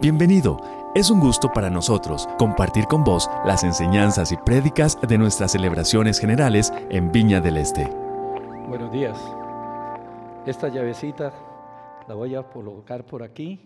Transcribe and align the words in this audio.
Bienvenido. 0.00 0.60
Es 0.94 1.10
un 1.10 1.18
gusto 1.18 1.50
para 1.52 1.70
nosotros 1.70 2.28
compartir 2.38 2.84
con 2.84 3.02
vos 3.02 3.28
las 3.44 3.64
enseñanzas 3.64 4.30
y 4.30 4.36
prédicas 4.36 4.96
de 5.00 5.18
nuestras 5.18 5.50
celebraciones 5.50 6.20
generales 6.20 6.72
en 6.88 7.10
Viña 7.10 7.40
del 7.40 7.56
Este. 7.56 7.84
Buenos 8.68 8.92
días. 8.92 9.18
Esta 10.46 10.68
llavecita 10.68 11.32
la 12.06 12.14
voy 12.14 12.36
a 12.36 12.44
colocar 12.44 13.04
por 13.04 13.24
aquí. 13.24 13.58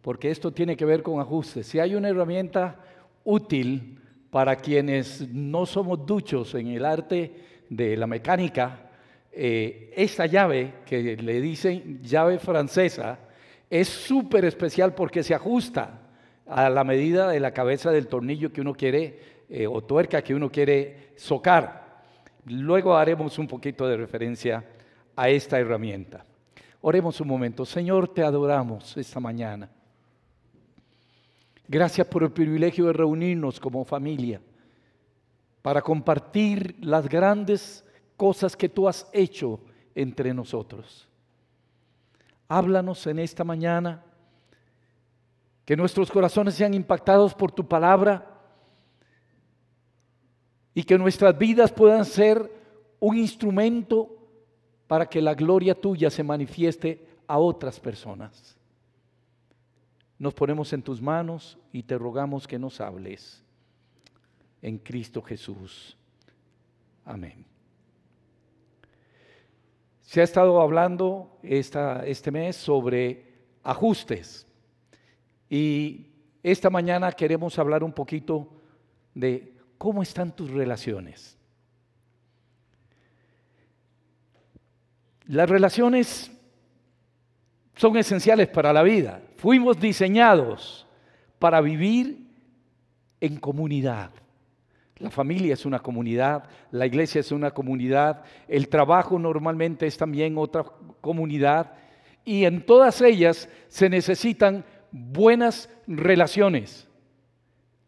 Porque 0.00 0.32
esto 0.32 0.50
tiene 0.50 0.76
que 0.76 0.84
ver 0.84 1.04
con 1.04 1.20
ajustes. 1.20 1.68
Si 1.68 1.78
hay 1.78 1.94
una 1.94 2.08
herramienta 2.08 2.80
útil 3.22 4.00
para 4.32 4.56
quienes 4.56 5.28
no 5.32 5.64
somos 5.64 6.04
duchos 6.04 6.56
en 6.56 6.66
el 6.66 6.84
arte 6.84 7.66
de 7.70 7.96
la 7.96 8.08
mecánica, 8.08 8.90
eh, 9.32 9.92
esta 9.96 10.26
llave 10.26 10.74
que 10.84 11.16
le 11.16 11.40
dicen 11.40 12.02
llave 12.02 12.38
francesa 12.38 13.18
es 13.70 13.88
súper 13.88 14.44
especial 14.44 14.94
porque 14.94 15.22
se 15.22 15.34
ajusta 15.34 16.00
a 16.46 16.68
la 16.68 16.84
medida 16.84 17.28
de 17.28 17.40
la 17.40 17.52
cabeza 17.52 17.90
del 17.90 18.08
tornillo 18.08 18.52
que 18.52 18.60
uno 18.60 18.74
quiere 18.74 19.44
eh, 19.48 19.66
o 19.66 19.82
tuerca 19.82 20.22
que 20.22 20.34
uno 20.34 20.50
quiere 20.50 21.12
socar. 21.16 22.02
Luego 22.44 22.94
haremos 22.94 23.38
un 23.38 23.48
poquito 23.48 23.86
de 23.86 23.96
referencia 23.96 24.64
a 25.16 25.30
esta 25.30 25.58
herramienta. 25.58 26.26
Oremos 26.82 27.20
un 27.20 27.28
momento. 27.28 27.64
Señor, 27.64 28.12
te 28.12 28.22
adoramos 28.22 28.96
esta 28.96 29.20
mañana. 29.20 29.70
Gracias 31.66 32.06
por 32.06 32.24
el 32.24 32.32
privilegio 32.32 32.86
de 32.86 32.92
reunirnos 32.92 33.58
como 33.58 33.84
familia 33.84 34.40
para 35.62 35.80
compartir 35.80 36.76
las 36.80 37.08
grandes 37.08 37.84
cosas 38.22 38.56
que 38.56 38.68
tú 38.68 38.86
has 38.86 39.10
hecho 39.12 39.58
entre 39.96 40.32
nosotros. 40.32 41.08
Háblanos 42.46 43.04
en 43.08 43.18
esta 43.18 43.42
mañana, 43.42 44.00
que 45.64 45.76
nuestros 45.76 46.08
corazones 46.08 46.54
sean 46.54 46.72
impactados 46.72 47.34
por 47.34 47.50
tu 47.50 47.66
palabra 47.66 48.40
y 50.72 50.84
que 50.84 50.96
nuestras 50.96 51.36
vidas 51.36 51.72
puedan 51.72 52.04
ser 52.04 52.48
un 53.00 53.16
instrumento 53.16 54.16
para 54.86 55.06
que 55.06 55.20
la 55.20 55.34
gloria 55.34 55.74
tuya 55.74 56.08
se 56.08 56.22
manifieste 56.22 57.04
a 57.26 57.38
otras 57.38 57.80
personas. 57.80 58.56
Nos 60.16 60.32
ponemos 60.32 60.72
en 60.72 60.82
tus 60.82 61.02
manos 61.02 61.58
y 61.72 61.82
te 61.82 61.98
rogamos 61.98 62.46
que 62.46 62.60
nos 62.60 62.80
hables. 62.80 63.42
En 64.60 64.78
Cristo 64.78 65.20
Jesús. 65.22 65.96
Amén. 67.04 67.50
Se 70.12 70.20
ha 70.20 70.24
estado 70.24 70.60
hablando 70.60 71.38
esta, 71.42 72.04
este 72.04 72.30
mes 72.30 72.54
sobre 72.54 73.32
ajustes 73.62 74.46
y 75.48 76.08
esta 76.42 76.68
mañana 76.68 77.10
queremos 77.12 77.58
hablar 77.58 77.82
un 77.82 77.94
poquito 77.94 78.46
de 79.14 79.54
cómo 79.78 80.02
están 80.02 80.36
tus 80.36 80.50
relaciones. 80.50 81.38
Las 85.28 85.48
relaciones 85.48 86.30
son 87.74 87.96
esenciales 87.96 88.48
para 88.48 88.74
la 88.74 88.82
vida. 88.82 89.22
Fuimos 89.38 89.80
diseñados 89.80 90.86
para 91.38 91.62
vivir 91.62 92.28
en 93.18 93.38
comunidad. 93.40 94.10
La 95.02 95.10
familia 95.10 95.54
es 95.54 95.66
una 95.66 95.80
comunidad, 95.80 96.44
la 96.70 96.86
iglesia 96.86 97.18
es 97.18 97.32
una 97.32 97.50
comunidad, 97.50 98.22
el 98.46 98.68
trabajo 98.68 99.18
normalmente 99.18 99.84
es 99.84 99.96
también 99.96 100.38
otra 100.38 100.64
comunidad 101.00 101.72
y 102.24 102.44
en 102.44 102.64
todas 102.64 103.00
ellas 103.00 103.48
se 103.66 103.88
necesitan 103.88 104.64
buenas 104.92 105.68
relaciones, 105.88 106.88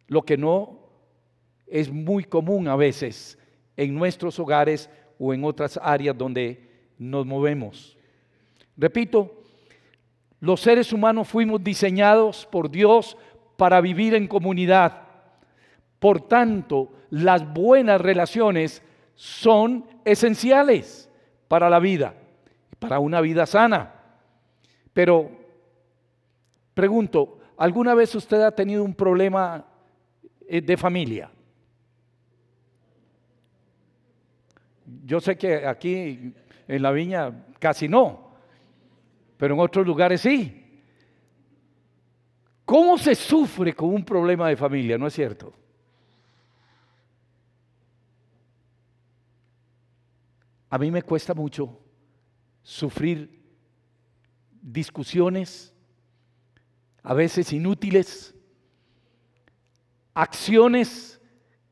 lo 0.08 0.22
que 0.22 0.36
no 0.36 0.80
es 1.68 1.88
muy 1.88 2.24
común 2.24 2.66
a 2.66 2.74
veces 2.74 3.38
en 3.76 3.94
nuestros 3.94 4.40
hogares 4.40 4.90
o 5.16 5.32
en 5.32 5.44
otras 5.44 5.78
áreas 5.80 6.18
donde 6.18 6.68
nos 6.98 7.24
movemos. 7.24 7.96
Repito, 8.76 9.40
los 10.40 10.60
seres 10.60 10.92
humanos 10.92 11.28
fuimos 11.28 11.62
diseñados 11.62 12.44
por 12.50 12.68
Dios 12.68 13.16
para 13.56 13.80
vivir 13.80 14.16
en 14.16 14.26
comunidad. 14.26 15.04
Por 16.00 16.20
tanto, 16.20 16.90
las 17.14 17.52
buenas 17.52 18.00
relaciones 18.00 18.82
son 19.14 19.86
esenciales 20.04 21.08
para 21.46 21.70
la 21.70 21.78
vida, 21.78 22.12
para 22.80 22.98
una 22.98 23.20
vida 23.20 23.46
sana. 23.46 23.94
Pero 24.92 25.30
pregunto, 26.74 27.38
¿alguna 27.56 27.94
vez 27.94 28.12
usted 28.16 28.40
ha 28.40 28.50
tenido 28.50 28.82
un 28.82 28.94
problema 28.94 29.64
eh, 30.48 30.60
de 30.60 30.76
familia? 30.76 31.30
Yo 35.04 35.20
sé 35.20 35.36
que 35.36 35.64
aquí 35.64 36.34
en 36.66 36.82
la 36.82 36.90
viña 36.90 37.44
casi 37.60 37.86
no, 37.86 38.32
pero 39.36 39.54
en 39.54 39.60
otros 39.60 39.86
lugares 39.86 40.20
sí. 40.20 40.82
¿Cómo 42.64 42.98
se 42.98 43.14
sufre 43.14 43.72
con 43.72 43.90
un 43.90 44.04
problema 44.04 44.48
de 44.48 44.56
familia? 44.56 44.98
¿No 44.98 45.06
es 45.06 45.14
cierto? 45.14 45.54
A 50.74 50.78
mí 50.78 50.90
me 50.90 51.02
cuesta 51.02 51.34
mucho 51.34 51.78
sufrir 52.60 53.30
discusiones, 54.60 55.72
a 57.00 57.14
veces 57.14 57.52
inútiles, 57.52 58.34
acciones 60.14 61.20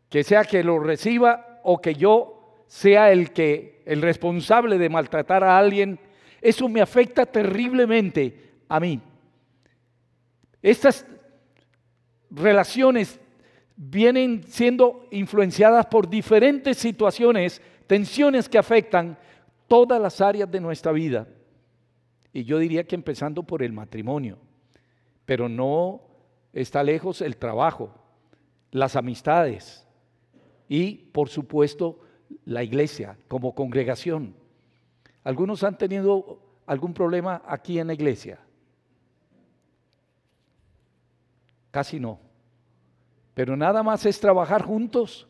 que 0.08 0.22
sea 0.22 0.44
que 0.44 0.62
lo 0.62 0.78
reciba 0.78 1.60
o 1.64 1.80
que 1.80 1.96
yo 1.96 2.64
sea 2.68 3.10
el 3.10 3.32
que 3.32 3.82
el 3.86 4.02
responsable 4.02 4.78
de 4.78 4.88
maltratar 4.88 5.42
a 5.42 5.58
alguien, 5.58 5.98
eso 6.40 6.68
me 6.68 6.80
afecta 6.80 7.26
terriblemente 7.26 8.52
a 8.68 8.78
mí. 8.78 9.00
Estas 10.62 11.04
relaciones 12.30 13.18
vienen 13.74 14.44
siendo 14.44 15.08
influenciadas 15.10 15.86
por 15.86 16.08
diferentes 16.08 16.78
situaciones 16.78 17.60
tensiones 17.92 18.48
que 18.48 18.56
afectan 18.56 19.18
todas 19.68 20.00
las 20.00 20.22
áreas 20.22 20.50
de 20.50 20.60
nuestra 20.60 20.92
vida. 20.92 21.28
Y 22.32 22.44
yo 22.44 22.58
diría 22.58 22.84
que 22.84 22.94
empezando 22.94 23.42
por 23.42 23.62
el 23.62 23.74
matrimonio, 23.74 24.38
pero 25.26 25.46
no 25.46 26.00
está 26.54 26.82
lejos 26.82 27.20
el 27.20 27.36
trabajo, 27.36 27.94
las 28.70 28.96
amistades 28.96 29.86
y, 30.70 30.94
por 31.12 31.28
supuesto, 31.28 32.00
la 32.46 32.62
iglesia 32.64 33.18
como 33.28 33.54
congregación. 33.54 34.36
¿Algunos 35.22 35.62
han 35.62 35.76
tenido 35.76 36.40
algún 36.64 36.94
problema 36.94 37.42
aquí 37.46 37.78
en 37.78 37.88
la 37.88 37.92
iglesia? 37.92 38.38
Casi 41.70 42.00
no. 42.00 42.20
Pero 43.34 43.54
nada 43.54 43.82
más 43.82 44.06
es 44.06 44.18
trabajar 44.18 44.62
juntos 44.62 45.28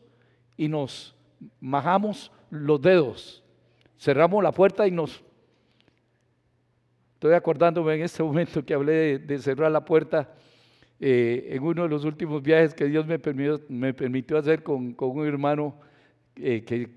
y 0.55 0.69
nos 0.69 1.13
majamos 1.59 2.31
los 2.49 2.81
dedos, 2.81 3.43
cerramos 3.97 4.43
la 4.43 4.51
puerta 4.51 4.87
y 4.87 4.91
nos... 4.91 5.23
Estoy 7.15 7.33
acordándome 7.33 7.95
en 7.95 8.01
este 8.01 8.21
momento 8.23 8.65
que 8.65 8.73
hablé 8.73 9.19
de, 9.19 9.39
cerrar 9.39 9.71
la 9.71 9.85
puerta 9.85 10.33
eh, 10.99 11.49
en 11.51 11.63
uno 11.63 11.83
de 11.83 11.89
los 11.89 12.03
últimos 12.05 12.41
viajes 12.43 12.73
que 12.73 12.85
Dios 12.85 13.05
me 13.05 13.17
permitió, 13.17 13.61
me 13.69 14.39
hacer 14.39 14.61
con, 14.61 14.95
un 14.97 15.27
hermano 15.27 15.75
eh, 16.35 16.63
que 16.63 16.89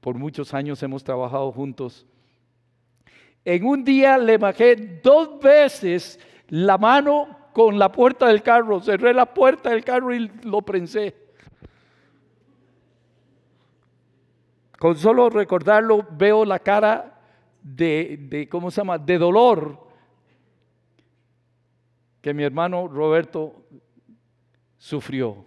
por 0.00 0.16
muchos 0.16 0.52
años 0.54 0.82
hemos 0.82 1.04
trabajado 1.04 1.50
juntos. 1.52 2.06
En 3.44 3.64
un 3.66 3.84
día 3.84 4.16
le 4.16 4.38
bajé 4.38 5.00
dos 5.02 5.38
veces 5.40 6.18
la 6.48 6.78
mano 6.78 7.38
con 7.52 7.78
la 7.78 7.92
puerta 7.92 8.26
del 8.28 8.42
carro, 8.42 8.80
cerré 8.80 9.14
la 9.14 9.32
puerta 9.32 9.70
del 9.70 9.84
carro 9.84 10.14
y 10.14 10.30
lo 10.42 10.62
prensé. 10.62 11.23
Con 14.78 14.96
solo 14.96 15.30
recordarlo 15.30 16.06
veo 16.10 16.44
la 16.44 16.58
cara 16.58 17.20
de, 17.62 18.48
¿cómo 18.50 18.70
se 18.70 18.80
llama?, 18.80 18.98
de 18.98 19.18
dolor 19.18 19.86
que 22.20 22.34
mi 22.34 22.42
hermano 22.42 22.88
Roberto 22.88 23.66
sufrió. 24.78 25.44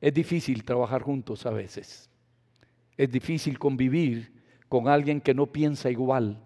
Es 0.00 0.14
difícil 0.14 0.64
trabajar 0.64 1.02
juntos 1.02 1.46
a 1.46 1.50
veces. 1.50 2.10
Es 2.96 3.10
difícil 3.10 3.58
convivir 3.58 4.32
con 4.68 4.88
alguien 4.88 5.20
que 5.20 5.34
no 5.34 5.46
piensa 5.46 5.90
igual. 5.90 6.42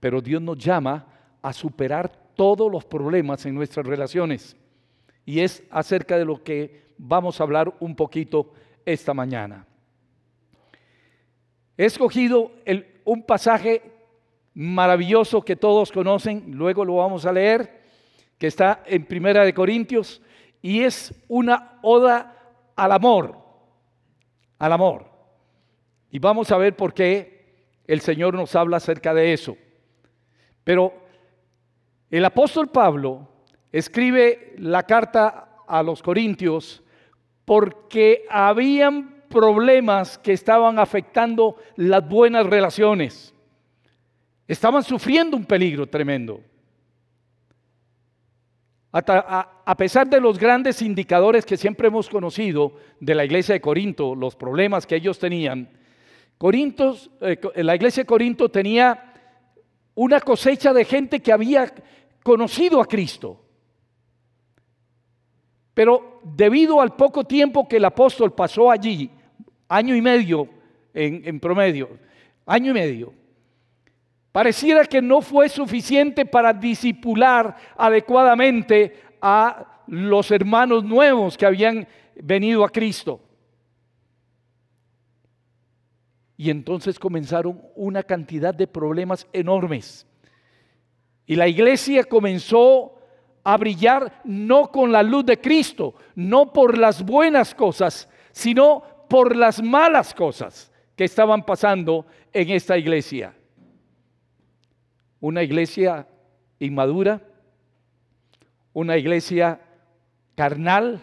Pero 0.00 0.20
Dios 0.20 0.40
nos 0.42 0.58
llama 0.58 1.06
a 1.42 1.52
superar 1.52 2.10
todos 2.34 2.70
los 2.70 2.84
problemas 2.84 3.44
en 3.46 3.54
nuestras 3.54 3.86
relaciones. 3.86 4.56
Y 5.24 5.40
es 5.40 5.62
acerca 5.70 6.16
de 6.16 6.24
lo 6.24 6.42
que 6.42 6.87
vamos 6.98 7.40
a 7.40 7.44
hablar 7.44 7.72
un 7.80 7.94
poquito 7.94 8.52
esta 8.84 9.14
mañana. 9.14 9.64
He 11.76 11.84
escogido 11.84 12.50
un 13.04 13.22
pasaje 13.22 13.82
maravilloso 14.54 15.42
que 15.42 15.56
todos 15.56 15.92
conocen, 15.92 16.50
luego 16.52 16.84
lo 16.84 16.96
vamos 16.96 17.24
a 17.24 17.32
leer, 17.32 17.82
que 18.36 18.48
está 18.48 18.82
en 18.86 19.04
Primera 19.06 19.44
de 19.44 19.54
Corintios, 19.54 20.20
y 20.60 20.82
es 20.82 21.14
una 21.28 21.78
oda 21.82 22.34
al 22.74 22.92
amor, 22.92 23.38
al 24.58 24.72
amor. 24.72 25.06
Y 26.10 26.18
vamos 26.18 26.50
a 26.50 26.58
ver 26.58 26.74
por 26.74 26.92
qué 26.92 27.38
el 27.86 28.00
Señor 28.00 28.34
nos 28.34 28.56
habla 28.56 28.78
acerca 28.78 29.14
de 29.14 29.32
eso. 29.32 29.56
Pero 30.64 30.92
el 32.10 32.24
apóstol 32.24 32.68
Pablo 32.68 33.28
escribe 33.70 34.54
la 34.58 34.82
carta 34.82 35.62
a 35.66 35.82
los 35.82 36.02
Corintios 36.02 36.82
porque 37.48 38.26
habían 38.28 39.24
problemas 39.30 40.18
que 40.18 40.34
estaban 40.34 40.78
afectando 40.78 41.56
las 41.76 42.06
buenas 42.06 42.44
relaciones. 42.44 43.32
Estaban 44.46 44.82
sufriendo 44.82 45.34
un 45.34 45.46
peligro 45.46 45.86
tremendo. 45.86 46.42
A, 48.92 49.74
pesar 49.78 50.06
de 50.08 50.20
los 50.20 50.38
grandes 50.38 50.82
indicadores 50.82 51.46
que 51.46 51.56
siempre 51.56 51.88
hemos 51.88 52.10
conocido 52.10 52.74
de 53.00 53.14
la 53.14 53.24
iglesia 53.24 53.54
de 53.54 53.62
Corinto, 53.62 54.14
los 54.14 54.36
problemas 54.36 54.86
que 54.86 54.96
ellos 54.96 55.18
tenían, 55.18 55.70
Corintos, 56.36 57.10
eh, 57.22 57.40
la 57.54 57.76
iglesia 57.76 58.02
de 58.02 58.06
Corinto 58.06 58.50
tenía 58.50 59.14
una 59.94 60.20
cosecha 60.20 60.74
de 60.74 60.84
gente 60.84 61.20
que 61.20 61.32
había 61.32 61.72
conocido 62.22 62.78
a 62.82 62.86
Cristo. 62.86 63.47
Pero 65.78 66.20
debido 66.24 66.80
al 66.80 66.96
poco 66.96 67.22
tiempo 67.22 67.68
que 67.68 67.76
el 67.76 67.84
apóstol 67.84 68.34
pasó 68.34 68.68
allí, 68.68 69.08
año 69.68 69.94
y 69.94 70.02
medio 70.02 70.48
en, 70.92 71.38
promedio, 71.38 71.88
año 72.44 72.72
y 72.72 72.74
medio, 72.74 73.14
Pareciera 74.32 74.84
que 74.84 75.00
no 75.00 75.20
fue 75.20 75.48
suficiente 75.48 76.26
para 76.26 76.52
disipular 76.52 77.54
adecuadamente 77.76 78.92
a 79.22 79.84
los 79.86 80.32
hermanos 80.32 80.82
nuevos 80.82 81.38
que 81.38 81.46
habían 81.46 81.86
venido 82.16 82.64
a 82.64 82.70
Cristo. 82.70 83.20
Y 86.36 86.50
entonces 86.50 86.98
comenzaron 86.98 87.62
una 87.76 88.02
cantidad 88.02 88.52
de 88.52 88.66
problemas 88.66 89.28
enormes. 89.32 90.08
Y 91.24 91.36
la 91.36 91.46
iglesia 91.46 92.02
comenzó 92.02 92.97
a 93.48 93.56
brillar 93.56 94.20
no 94.24 94.70
con 94.70 94.92
la 94.92 95.02
luz 95.02 95.24
de 95.24 95.40
Cristo, 95.40 95.94
no 96.14 96.52
por 96.52 96.76
las 96.76 97.02
buenas 97.02 97.54
cosas, 97.54 98.06
sino 98.30 98.82
por 99.08 99.34
las 99.34 99.62
malas 99.62 100.12
cosas 100.12 100.70
que 100.94 101.04
estaban 101.04 101.42
pasando 101.46 102.04
en 102.30 102.50
esta 102.50 102.76
iglesia. 102.76 103.34
Una 105.18 105.42
iglesia 105.42 106.06
inmadura, 106.58 107.22
una 108.74 108.98
iglesia 108.98 109.58
carnal, 110.34 111.00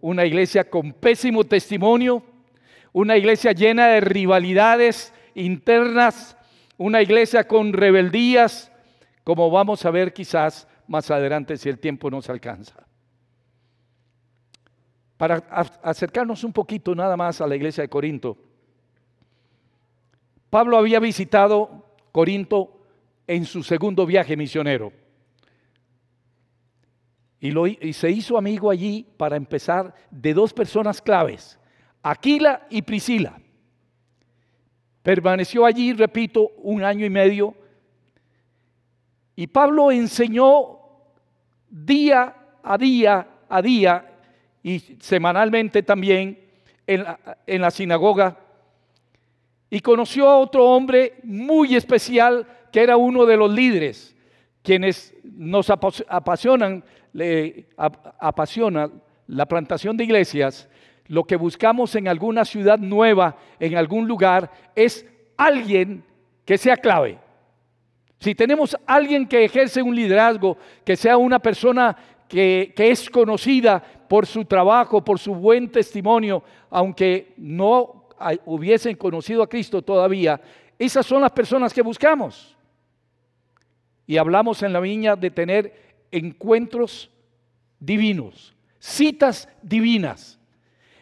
una 0.00 0.24
iglesia 0.24 0.70
con 0.70 0.94
pésimo 0.94 1.44
testimonio, 1.44 2.22
una 2.94 3.18
iglesia 3.18 3.52
llena 3.52 3.88
de 3.88 4.00
rivalidades 4.00 5.12
internas, 5.34 6.38
una 6.78 7.02
iglesia 7.02 7.46
con 7.46 7.74
rebeldías, 7.74 8.72
como 9.24 9.50
vamos 9.50 9.84
a 9.84 9.90
ver 9.90 10.14
quizás 10.14 10.66
más 10.88 11.10
adelante 11.10 11.56
si 11.56 11.68
el 11.68 11.78
tiempo 11.78 12.10
nos 12.10 12.28
alcanza. 12.30 12.86
Para 15.16 15.36
acercarnos 15.82 16.44
un 16.44 16.52
poquito 16.52 16.94
nada 16.94 17.16
más 17.16 17.40
a 17.40 17.46
la 17.46 17.56
iglesia 17.56 17.82
de 17.82 17.88
Corinto, 17.88 18.36
Pablo 20.50 20.76
había 20.76 21.00
visitado 21.00 21.86
Corinto 22.12 22.80
en 23.26 23.44
su 23.44 23.62
segundo 23.62 24.06
viaje 24.06 24.36
misionero. 24.36 24.92
Y, 27.40 27.50
lo, 27.50 27.66
y, 27.66 27.92
se 27.92 28.10
hizo 28.10 28.38
amigo 28.38 28.70
allí 28.70 29.06
para 29.16 29.36
empezar 29.36 29.94
de 30.10 30.32
dos 30.32 30.52
personas 30.52 31.02
claves, 31.02 31.58
Aquila 32.02 32.66
y 32.70 32.82
Priscila. 32.82 33.38
Permaneció 35.02 35.64
allí, 35.64 35.92
repito, 35.92 36.50
un 36.58 36.82
año 36.82 37.04
y 37.06 37.10
medio. 37.10 37.54
Y 39.36 39.46
Pablo 39.46 39.92
enseñó 39.92 40.75
día 41.68 42.34
a 42.62 42.78
día 42.78 43.26
a 43.48 43.62
día 43.62 44.12
y 44.62 44.80
semanalmente 45.00 45.82
también 45.82 46.38
en 46.86 47.04
la, 47.04 47.38
en 47.46 47.60
la 47.60 47.70
sinagoga. 47.70 48.36
Y 49.70 49.80
conoció 49.80 50.28
a 50.28 50.38
otro 50.38 50.64
hombre 50.64 51.14
muy 51.22 51.74
especial 51.74 52.46
que 52.72 52.82
era 52.82 52.96
uno 52.96 53.26
de 53.26 53.36
los 53.36 53.52
líderes, 53.52 54.14
quienes 54.62 55.14
nos 55.24 55.70
apasionan, 55.70 56.84
apasiona 58.18 58.90
la 59.26 59.46
plantación 59.46 59.96
de 59.96 60.04
iglesias, 60.04 60.68
lo 61.06 61.24
que 61.24 61.36
buscamos 61.36 61.94
en 61.94 62.08
alguna 62.08 62.44
ciudad 62.44 62.78
nueva, 62.78 63.36
en 63.60 63.76
algún 63.76 64.06
lugar, 64.06 64.50
es 64.74 65.06
alguien 65.36 66.04
que 66.44 66.58
sea 66.58 66.76
clave. 66.76 67.18
Si 68.18 68.34
tenemos 68.34 68.76
alguien 68.86 69.26
que 69.26 69.44
ejerce 69.44 69.82
un 69.82 69.94
liderazgo, 69.94 70.56
que 70.84 70.96
sea 70.96 71.16
una 71.16 71.38
persona 71.38 71.96
que, 72.28 72.72
que, 72.74 72.90
es 72.90 73.08
conocida 73.10 73.82
por 74.08 74.26
su 74.26 74.44
trabajo, 74.44 75.04
por 75.04 75.18
su 75.18 75.34
buen 75.34 75.70
testimonio, 75.70 76.42
aunque 76.70 77.34
no 77.36 78.08
hubiesen 78.46 78.96
conocido 78.96 79.42
a 79.42 79.48
Cristo 79.48 79.82
todavía, 79.82 80.40
esas 80.78 81.06
son 81.06 81.22
las 81.22 81.32
personas 81.32 81.72
que 81.72 81.82
buscamos. 81.82 82.56
Y 84.06 84.16
hablamos 84.16 84.62
en 84.62 84.72
la 84.72 84.80
viña 84.80 85.16
de 85.16 85.30
tener 85.30 85.96
encuentros 86.10 87.10
divinos, 87.78 88.54
citas 88.78 89.48
divinas. 89.62 90.38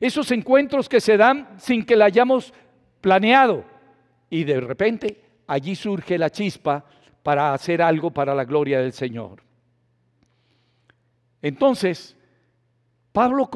Esos 0.01 0.31
encuentros 0.33 0.89
que 0.89 1.01
se 1.01 1.17
dan 1.17 1.49
sin 1.59 1.85
que 1.85 1.97
la 1.97 2.07
hayamos 2.07 2.53
planeado. 3.01 3.65
Y 4.31 4.45
de 4.45 4.61
repente 4.61 5.21
allí 5.47 5.77
surge 5.77 6.19
la 6.19 6.31
chispa 6.31 6.85
para 7.25 7.55
hacer 7.55 7.81
algo 7.81 8.11
para 8.11 8.35
la 8.35 8.45
gloria 8.45 8.81
del 8.81 8.93
Señor. 8.93 9.43
Entonces, 11.41 12.15
Pablo 13.13 13.51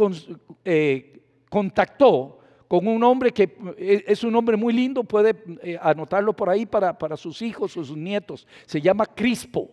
eh, 0.64 1.20
contactó 1.50 2.38
con 2.66 2.88
un 2.88 3.04
hombre 3.04 3.30
que 3.30 3.56
eh, 3.76 4.04
es 4.06 4.24
un 4.24 4.34
hombre 4.34 4.56
muy 4.56 4.72
lindo, 4.72 5.04
puede 5.04 5.36
eh, 5.62 5.78
anotarlo 5.82 6.32
por 6.32 6.48
ahí 6.48 6.64
para, 6.64 6.98
para 6.98 7.16
sus 7.18 7.42
hijos 7.42 7.72
sus 7.72 7.94
nietos. 7.94 8.46
Se 8.64 8.80
llama 8.80 9.04
Crispo. 9.04 9.70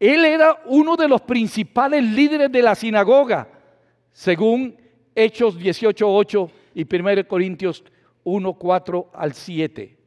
Él 0.00 0.24
era 0.24 0.60
uno 0.66 0.96
de 0.96 1.06
los 1.06 1.20
principales 1.20 2.02
líderes 2.02 2.50
de 2.50 2.62
la 2.62 2.74
sinagoga, 2.74 3.48
según 4.10 4.76
Hechos 5.14 5.56
18.8 5.56 6.50
y 6.74 6.96
1 6.96 7.28
Corintios 7.28 7.84
1.4 8.24 9.06
al 9.12 9.34
7. 9.34 10.01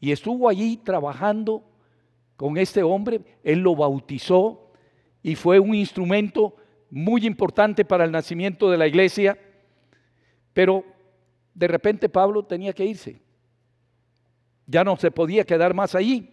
Y 0.00 0.12
estuvo 0.12 0.48
allí 0.48 0.76
trabajando 0.76 1.64
con 2.36 2.56
este 2.56 2.82
hombre, 2.82 3.20
él 3.42 3.60
lo 3.60 3.74
bautizó 3.74 4.70
y 5.22 5.34
fue 5.34 5.58
un 5.58 5.74
instrumento 5.74 6.54
muy 6.90 7.26
importante 7.26 7.84
para 7.84 8.04
el 8.04 8.12
nacimiento 8.12 8.70
de 8.70 8.78
la 8.78 8.86
iglesia, 8.86 9.36
pero 10.52 10.84
de 11.52 11.66
repente 11.66 12.08
Pablo 12.08 12.44
tenía 12.44 12.72
que 12.72 12.84
irse. 12.84 13.20
Ya 14.66 14.84
no 14.84 14.96
se 14.96 15.10
podía 15.10 15.44
quedar 15.44 15.74
más 15.74 15.94
allí. 15.94 16.30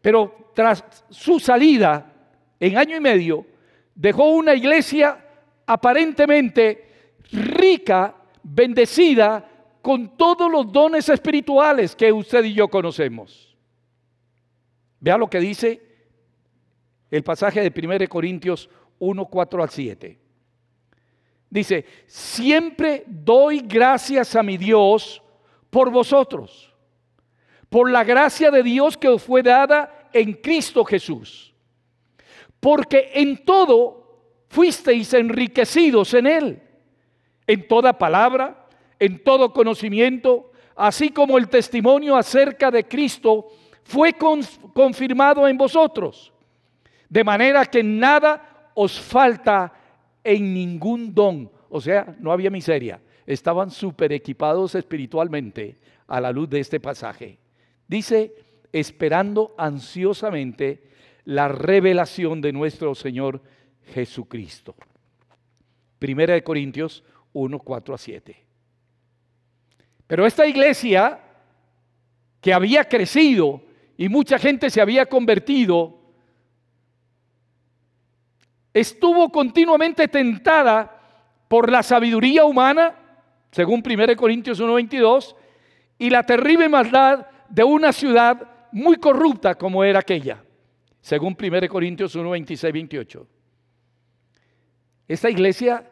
Pero 0.00 0.50
tras 0.54 1.04
su 1.10 1.38
salida, 1.38 2.12
en 2.58 2.78
año 2.78 2.96
y 2.96 3.00
medio, 3.00 3.46
dejó 3.94 4.30
una 4.30 4.54
iglesia 4.54 5.24
aparentemente 5.66 7.12
rica, 7.30 8.14
bendecida, 8.42 9.47
con 9.88 10.18
todos 10.18 10.52
los 10.52 10.70
dones 10.70 11.08
espirituales 11.08 11.96
que 11.96 12.12
usted 12.12 12.44
y 12.44 12.52
yo 12.52 12.68
conocemos. 12.68 13.56
Vea 15.00 15.16
lo 15.16 15.30
que 15.30 15.40
dice 15.40 15.80
el 17.10 17.24
pasaje 17.24 17.62
de 17.62 17.72
1 17.74 18.06
Corintios 18.06 18.68
1, 18.98 19.24
4 19.24 19.62
al 19.62 19.70
7. 19.70 20.18
Dice, 21.48 21.86
siempre 22.06 23.02
doy 23.06 23.60
gracias 23.60 24.36
a 24.36 24.42
mi 24.42 24.58
Dios 24.58 25.22
por 25.70 25.90
vosotros, 25.90 26.76
por 27.70 27.90
la 27.90 28.04
gracia 28.04 28.50
de 28.50 28.62
Dios 28.62 28.94
que 28.94 29.08
os 29.08 29.22
fue 29.22 29.42
dada 29.42 30.10
en 30.12 30.34
Cristo 30.34 30.84
Jesús, 30.84 31.54
porque 32.60 33.10
en 33.14 33.42
todo 33.42 34.20
fuisteis 34.48 35.14
enriquecidos 35.14 36.12
en 36.12 36.26
Él, 36.26 36.62
en 37.46 37.66
toda 37.66 37.96
palabra, 37.96 38.67
en 38.98 39.22
todo 39.22 39.52
conocimiento, 39.52 40.52
así 40.74 41.10
como 41.10 41.38
el 41.38 41.48
testimonio 41.48 42.16
acerca 42.16 42.70
de 42.70 42.84
Cristo 42.84 43.48
fue 43.82 44.14
confirmado 44.74 45.48
en 45.48 45.56
vosotros, 45.56 46.32
de 47.08 47.24
manera 47.24 47.64
que 47.64 47.82
nada 47.82 48.70
os 48.74 49.00
falta 49.00 49.72
en 50.22 50.52
ningún 50.52 51.14
don. 51.14 51.50
O 51.70 51.80
sea, 51.80 52.16
no 52.20 52.32
había 52.32 52.50
miseria. 52.50 53.00
estaban 53.26 53.70
súper 53.70 54.12
equipados 54.12 54.74
espiritualmente 54.74 55.76
a 56.06 56.18
la 56.18 56.32
luz 56.32 56.48
de 56.48 56.60
este 56.60 56.80
pasaje. 56.80 57.38
Dice, 57.86 58.32
esperando 58.72 59.54
ansiosamente 59.58 60.82
la 61.24 61.48
revelación 61.48 62.40
de 62.40 62.52
nuestro 62.52 62.94
Señor 62.94 63.42
Jesucristo. 63.92 64.74
Primera 65.98 66.34
de 66.34 66.42
Corintios 66.42 67.04
1, 67.34 67.58
4 67.58 67.94
a 67.94 67.98
7. 67.98 68.47
Pero 70.08 70.26
esta 70.26 70.46
iglesia 70.46 71.20
que 72.40 72.52
había 72.52 72.84
crecido 72.84 73.62
y 73.96 74.08
mucha 74.08 74.38
gente 74.38 74.70
se 74.70 74.80
había 74.80 75.06
convertido, 75.06 76.00
estuvo 78.72 79.30
continuamente 79.30 80.08
tentada 80.08 80.98
por 81.46 81.70
la 81.70 81.82
sabiduría 81.82 82.44
humana, 82.44 82.94
según 83.50 83.82
1 83.82 84.16
Corintios 84.16 84.60
1:22, 84.60 85.36
y 85.98 86.10
la 86.10 86.24
terrible 86.24 86.68
maldad 86.68 87.26
de 87.50 87.64
una 87.64 87.92
ciudad 87.92 88.48
muy 88.72 88.96
corrupta 88.96 89.56
como 89.56 89.84
era 89.84 89.98
aquella, 89.98 90.42
según 91.02 91.36
1 91.38 91.68
Corintios 91.68 92.14
1, 92.14 92.30
28. 92.30 93.26
Esta 95.06 95.28
iglesia, 95.28 95.90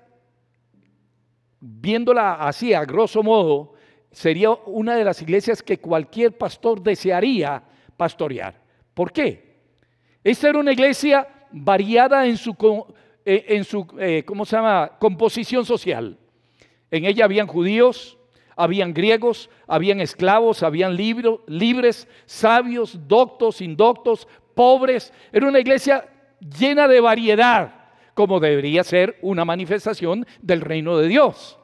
viéndola 1.60 2.34
así 2.34 2.72
a 2.72 2.84
grosso 2.84 3.22
modo, 3.22 3.75
sería 4.16 4.50
una 4.50 4.96
de 4.96 5.04
las 5.04 5.20
iglesias 5.20 5.62
que 5.62 5.76
cualquier 5.76 6.38
pastor 6.38 6.82
desearía 6.82 7.62
pastorear. 7.98 8.58
¿Por 8.94 9.12
qué? 9.12 9.58
Esta 10.24 10.48
era 10.48 10.58
una 10.58 10.72
iglesia 10.72 11.28
variada 11.52 12.26
en 12.26 12.38
su, 12.38 12.56
eh, 13.26 13.44
en 13.48 13.62
su 13.64 13.86
eh, 13.98 14.22
¿cómo 14.24 14.46
se 14.46 14.56
llama? 14.56 14.92
composición 14.98 15.66
social. 15.66 16.16
En 16.90 17.04
ella 17.04 17.26
habían 17.26 17.46
judíos, 17.46 18.16
habían 18.56 18.94
griegos, 18.94 19.50
habían 19.66 20.00
esclavos, 20.00 20.62
habían 20.62 20.96
libres, 20.96 22.08
sabios, 22.24 22.98
doctos, 23.06 23.60
indoctos, 23.60 24.26
pobres. 24.54 25.12
Era 25.30 25.46
una 25.46 25.60
iglesia 25.60 26.08
llena 26.40 26.88
de 26.88 27.02
variedad, 27.02 27.90
como 28.14 28.40
debería 28.40 28.82
ser 28.82 29.18
una 29.20 29.44
manifestación 29.44 30.26
del 30.40 30.62
reino 30.62 30.96
de 30.96 31.06
Dios. 31.06 31.58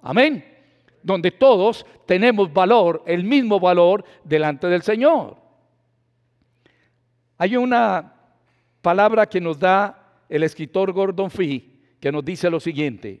Amén. 0.00 0.47
Donde 1.02 1.30
todos 1.30 1.86
tenemos 2.06 2.52
valor, 2.52 3.02
el 3.06 3.24
mismo 3.24 3.60
valor 3.60 4.04
delante 4.24 4.66
del 4.66 4.82
Señor. 4.82 5.36
Hay 7.38 7.56
una 7.56 8.14
palabra 8.82 9.26
que 9.26 9.40
nos 9.40 9.58
da 9.58 10.24
el 10.28 10.42
escritor 10.42 10.92
Gordon 10.92 11.30
Fee 11.30 11.78
que 12.00 12.12
nos 12.12 12.24
dice 12.24 12.50
lo 12.50 12.60
siguiente. 12.60 13.20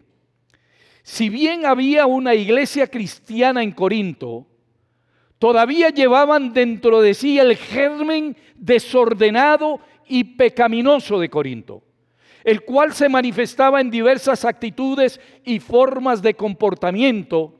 Si 1.02 1.28
bien 1.28 1.66
había 1.66 2.06
una 2.06 2.34
iglesia 2.34 2.86
cristiana 2.86 3.62
en 3.62 3.72
Corinto, 3.72 4.46
todavía 5.38 5.90
llevaban 5.90 6.52
dentro 6.52 7.00
de 7.00 7.14
sí 7.14 7.38
el 7.38 7.56
germen 7.56 8.36
desordenado 8.56 9.80
y 10.06 10.24
pecaminoso 10.24 11.18
de 11.18 11.28
Corinto, 11.28 11.82
el 12.44 12.62
cual 12.62 12.92
se 12.92 13.08
manifestaba 13.08 13.80
en 13.80 13.90
diversas 13.90 14.44
actitudes 14.44 15.20
y 15.44 15.60
formas 15.60 16.22
de 16.22 16.34
comportamiento 16.34 17.57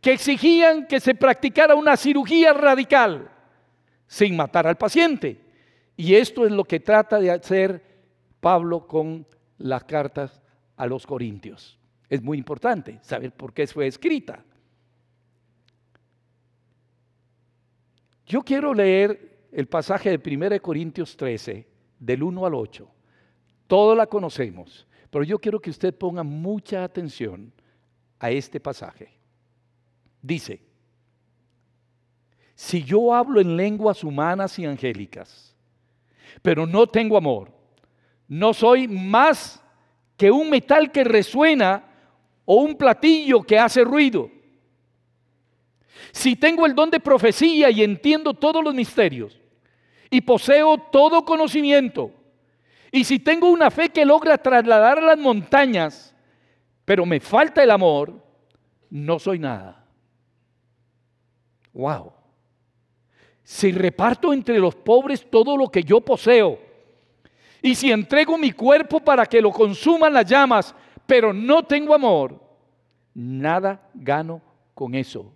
que 0.00 0.12
exigían 0.12 0.86
que 0.86 1.00
se 1.00 1.14
practicara 1.14 1.74
una 1.74 1.96
cirugía 1.96 2.52
radical 2.52 3.30
sin 4.06 4.36
matar 4.36 4.66
al 4.66 4.76
paciente. 4.76 5.40
Y 5.96 6.14
esto 6.14 6.46
es 6.46 6.52
lo 6.52 6.64
que 6.64 6.80
trata 6.80 7.20
de 7.20 7.30
hacer 7.30 7.84
Pablo 8.40 8.86
con 8.86 9.26
las 9.58 9.84
cartas 9.84 10.40
a 10.76 10.86
los 10.86 11.06
corintios. 11.06 11.78
Es 12.08 12.22
muy 12.22 12.38
importante 12.38 12.98
saber 13.02 13.32
por 13.32 13.52
qué 13.52 13.66
fue 13.66 13.86
escrita. 13.86 14.42
Yo 18.26 18.42
quiero 18.42 18.72
leer 18.72 19.48
el 19.52 19.66
pasaje 19.66 20.16
de 20.16 20.36
1 20.36 20.62
Corintios 20.62 21.16
13, 21.16 21.66
del 21.98 22.22
1 22.22 22.46
al 22.46 22.54
8. 22.54 22.88
Todo 23.66 23.94
la 23.94 24.06
conocemos, 24.06 24.86
pero 25.10 25.24
yo 25.24 25.38
quiero 25.38 25.60
que 25.60 25.70
usted 25.70 25.94
ponga 25.94 26.22
mucha 26.22 26.82
atención 26.82 27.52
a 28.18 28.30
este 28.30 28.58
pasaje. 28.58 29.19
Dice, 30.22 30.60
si 32.54 32.84
yo 32.84 33.14
hablo 33.14 33.40
en 33.40 33.56
lenguas 33.56 34.04
humanas 34.04 34.58
y 34.58 34.66
angélicas, 34.66 35.56
pero 36.42 36.66
no 36.66 36.86
tengo 36.86 37.16
amor, 37.16 37.50
no 38.28 38.52
soy 38.52 38.86
más 38.86 39.62
que 40.16 40.30
un 40.30 40.50
metal 40.50 40.92
que 40.92 41.02
resuena 41.02 41.84
o 42.44 42.56
un 42.56 42.76
platillo 42.76 43.42
que 43.42 43.58
hace 43.58 43.82
ruido. 43.82 44.30
Si 46.12 46.36
tengo 46.36 46.66
el 46.66 46.74
don 46.74 46.90
de 46.90 47.00
profecía 47.00 47.70
y 47.70 47.82
entiendo 47.82 48.34
todos 48.34 48.62
los 48.62 48.74
misterios 48.74 49.40
y 50.10 50.20
poseo 50.20 50.76
todo 50.76 51.24
conocimiento, 51.24 52.12
y 52.92 53.04
si 53.04 53.18
tengo 53.20 53.48
una 53.48 53.70
fe 53.70 53.88
que 53.88 54.04
logra 54.04 54.36
trasladar 54.36 54.98
a 54.98 55.02
las 55.02 55.18
montañas, 55.18 56.14
pero 56.84 57.06
me 57.06 57.20
falta 57.20 57.62
el 57.62 57.70
amor, 57.70 58.22
no 58.90 59.18
soy 59.18 59.38
nada. 59.38 59.79
Wow. 61.72 62.12
Si 63.42 63.72
reparto 63.72 64.32
entre 64.32 64.58
los 64.58 64.74
pobres 64.74 65.28
todo 65.28 65.56
lo 65.56 65.68
que 65.68 65.82
yo 65.82 66.00
poseo, 66.00 66.58
y 67.62 67.74
si 67.74 67.90
entrego 67.90 68.38
mi 68.38 68.52
cuerpo 68.52 69.00
para 69.00 69.26
que 69.26 69.40
lo 69.40 69.50
consuman 69.50 70.12
las 70.12 70.26
llamas, 70.26 70.74
pero 71.06 71.32
no 71.32 71.62
tengo 71.62 71.94
amor, 71.94 72.40
nada 73.14 73.88
gano 73.94 74.40
con 74.74 74.94
eso. 74.94 75.32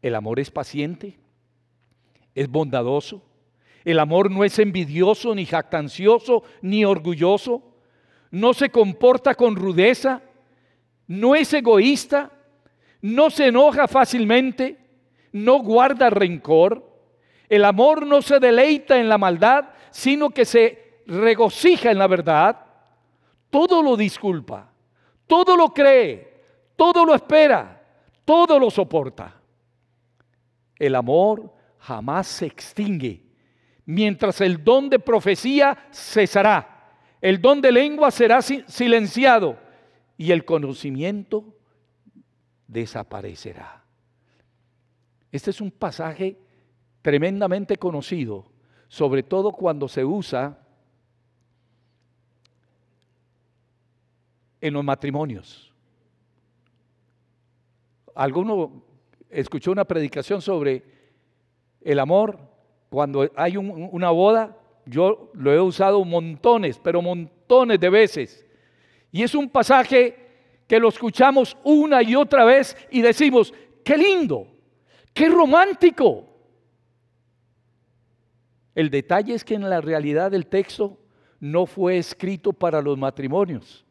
El 0.00 0.14
amor 0.14 0.40
es 0.40 0.50
paciente, 0.50 1.18
es 2.34 2.48
bondadoso. 2.48 3.22
El 3.84 3.98
amor 3.98 4.30
no 4.30 4.44
es 4.44 4.58
envidioso, 4.58 5.34
ni 5.34 5.46
jactancioso, 5.46 6.42
ni 6.62 6.84
orgulloso. 6.84 7.62
No 8.30 8.54
se 8.54 8.70
comporta 8.70 9.34
con 9.34 9.56
rudeza, 9.56 10.22
no 11.06 11.34
es 11.34 11.52
egoísta, 11.52 12.30
no 13.02 13.30
se 13.30 13.46
enoja 13.46 13.88
fácilmente, 13.88 14.78
no 15.32 15.60
guarda 15.60 16.10
rencor. 16.10 16.88
El 17.48 17.64
amor 17.64 18.06
no 18.06 18.22
se 18.22 18.38
deleita 18.38 18.98
en 18.98 19.08
la 19.08 19.18
maldad, 19.18 19.70
sino 19.90 20.30
que 20.30 20.44
se 20.44 21.02
regocija 21.06 21.90
en 21.90 21.98
la 21.98 22.06
verdad 22.06 22.70
todo 23.50 23.82
lo 23.82 23.96
disculpa, 23.96 24.70
todo 25.26 25.56
lo 25.56 25.74
cree, 25.74 26.42
todo 26.76 27.04
lo 27.04 27.14
espera, 27.14 27.82
todo 28.24 28.58
lo 28.58 28.70
soporta. 28.70 29.34
El 30.76 30.94
amor 30.94 31.52
jamás 31.78 32.28
se 32.28 32.46
extingue, 32.46 33.24
mientras 33.84 34.40
el 34.40 34.62
don 34.62 34.88
de 34.88 35.00
profecía 35.00 35.76
cesará, 35.90 36.94
el 37.20 37.40
don 37.40 37.60
de 37.60 37.72
lengua 37.72 38.10
será 38.10 38.40
silenciado 38.40 39.58
y 40.16 40.30
el 40.30 40.44
conocimiento 40.44 41.44
desaparecerá. 42.70 43.82
Este 45.32 45.50
es 45.50 45.60
un 45.60 45.70
pasaje 45.70 46.38
tremendamente 47.02 47.76
conocido, 47.76 48.46
sobre 48.88 49.22
todo 49.22 49.52
cuando 49.52 49.88
se 49.88 50.04
usa 50.04 50.58
en 54.60 54.74
los 54.74 54.84
matrimonios. 54.84 55.72
Alguno 58.14 58.84
escuchó 59.28 59.72
una 59.72 59.84
predicación 59.84 60.42
sobre 60.42 60.84
el 61.80 61.98
amor 61.98 62.38
cuando 62.88 63.30
hay 63.36 63.56
una 63.56 64.10
boda. 64.10 64.56
Yo 64.84 65.30
lo 65.34 65.52
he 65.52 65.60
usado 65.60 66.04
montones, 66.04 66.78
pero 66.78 67.00
montones 67.00 67.80
de 67.80 67.90
veces. 67.90 68.46
Y 69.12 69.22
es 69.22 69.34
un 69.34 69.48
pasaje 69.48 70.19
que 70.70 70.78
lo 70.78 70.88
escuchamos 70.88 71.56
una 71.64 72.00
y 72.00 72.14
otra 72.14 72.44
vez 72.44 72.76
y 72.92 73.02
decimos, 73.02 73.52
qué 73.82 73.98
lindo, 73.98 74.46
qué 75.12 75.28
romántico. 75.28 76.28
El 78.72 78.88
detalle 78.88 79.34
es 79.34 79.42
que 79.42 79.56
en 79.56 79.68
la 79.68 79.80
realidad 79.80 80.30
del 80.30 80.46
texto 80.46 80.96
no 81.40 81.66
fue 81.66 81.98
escrito 81.98 82.52
para 82.52 82.80
los 82.80 82.96
matrimonios 82.96 83.84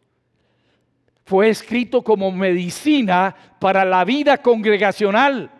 fue 1.26 1.50
escrito 1.50 2.02
como 2.02 2.32
medicina 2.32 3.36
para 3.60 3.86
la 3.86 4.04
vida 4.04 4.40
congregacional, 4.40 5.52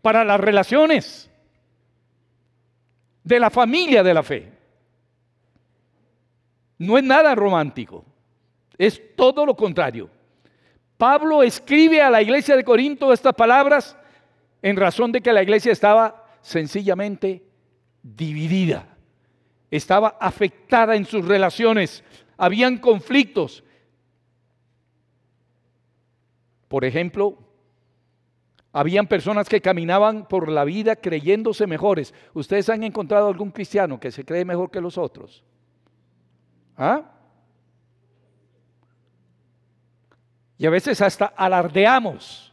para 0.00 0.24
las 0.24 0.40
relaciones 0.40 1.30
de 3.22 3.38
la 3.38 3.50
familia 3.50 4.02
de 4.02 4.14
la 4.14 4.22
fe. 4.22 4.50
No 6.78 6.96
es 6.96 7.04
nada 7.04 7.34
romántico, 7.34 8.06
es 8.78 9.00
todo 9.16 9.46
lo 9.46 9.56
contrario. 9.56 10.10
Pablo 10.96 11.42
escribe 11.42 12.00
a 12.00 12.10
la 12.10 12.22
iglesia 12.22 12.56
de 12.56 12.64
Corinto 12.64 13.12
estas 13.12 13.34
palabras 13.34 13.96
en 14.62 14.76
razón 14.76 15.12
de 15.12 15.20
que 15.20 15.32
la 15.32 15.42
iglesia 15.42 15.72
estaba 15.72 16.24
sencillamente 16.40 17.42
dividida, 18.02 18.86
estaba 19.70 20.16
afectada 20.20 20.96
en 20.96 21.04
sus 21.04 21.24
relaciones, 21.24 22.02
habían 22.36 22.78
conflictos, 22.78 23.62
Por 26.68 26.84
ejemplo, 26.84 27.38
habían 28.72 29.06
personas 29.06 29.48
que 29.48 29.60
caminaban 29.60 30.26
por 30.26 30.48
la 30.48 30.64
vida 30.64 30.96
creyéndose 30.96 31.66
mejores. 31.66 32.12
¿Ustedes 32.34 32.68
han 32.68 32.82
encontrado 32.82 33.28
algún 33.28 33.50
cristiano 33.50 34.00
que 34.00 34.10
se 34.10 34.24
cree 34.24 34.44
mejor 34.44 34.70
que 34.70 34.80
los 34.80 34.98
otros? 34.98 35.44
¿Ah? 36.76 37.12
Y 40.58 40.66
a 40.66 40.70
veces 40.70 41.00
hasta 41.00 41.26
alardeamos. 41.26 42.52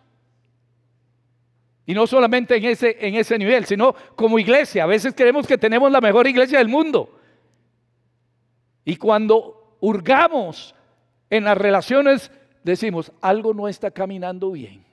Y 1.85 1.93
no 1.93 2.07
solamente 2.07 2.55
en 2.55 2.65
ese, 2.65 2.97
en 2.99 3.15
ese 3.15 3.37
nivel, 3.37 3.65
sino 3.65 3.93
como 4.15 4.39
iglesia. 4.39 4.83
A 4.83 4.87
veces 4.87 5.13
creemos 5.15 5.45
que 5.45 5.57
tenemos 5.57 5.91
la 5.91 6.01
mejor 6.01 6.27
iglesia 6.27 6.57
del 6.59 6.69
mundo. 6.69 7.19
Y 8.85 8.95
cuando 8.95 9.77
hurgamos 9.79 10.75
en 11.29 11.43
las 11.43 11.57
relaciones, 11.57 12.31
decimos, 12.63 13.11
algo 13.21 13.53
no 13.53 13.67
está 13.67 13.91
caminando 13.91 14.51
bien. 14.51 14.83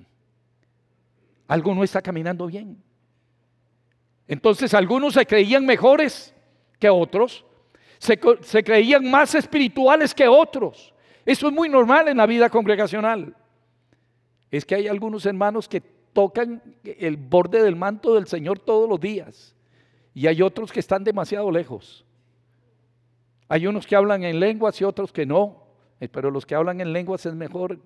Algo 1.46 1.74
no 1.74 1.84
está 1.84 2.02
caminando 2.02 2.46
bien. 2.46 2.82
Entonces 4.26 4.74
algunos 4.74 5.14
se 5.14 5.26
creían 5.26 5.66
mejores 5.66 6.34
que 6.78 6.88
otros, 6.88 7.44
se, 7.98 8.18
se 8.42 8.64
creían 8.64 9.10
más 9.10 9.34
espirituales 9.34 10.14
que 10.14 10.26
otros. 10.28 10.89
Eso 11.24 11.48
es 11.48 11.52
muy 11.52 11.68
normal 11.68 12.08
en 12.08 12.16
la 12.16 12.26
vida 12.26 12.48
congregacional. 12.48 13.34
Es 14.50 14.64
que 14.64 14.74
hay 14.74 14.88
algunos 14.88 15.26
hermanos 15.26 15.68
que 15.68 15.80
tocan 15.80 16.62
el 16.84 17.16
borde 17.16 17.62
del 17.62 17.76
manto 17.76 18.14
del 18.14 18.26
Señor 18.26 18.58
todos 18.58 18.88
los 18.88 19.00
días 19.00 19.54
y 20.12 20.26
hay 20.26 20.42
otros 20.42 20.72
que 20.72 20.80
están 20.80 21.04
demasiado 21.04 21.50
lejos. 21.50 22.04
Hay 23.48 23.66
unos 23.66 23.86
que 23.86 23.96
hablan 23.96 24.24
en 24.24 24.40
lenguas 24.40 24.80
y 24.80 24.84
otros 24.84 25.12
que 25.12 25.26
no, 25.26 25.64
eh, 26.00 26.08
pero 26.08 26.30
los 26.30 26.46
que 26.46 26.54
hablan 26.54 26.80
en 26.80 26.92
lenguas 26.92 27.26
es 27.26 27.34
mejor 27.34 27.80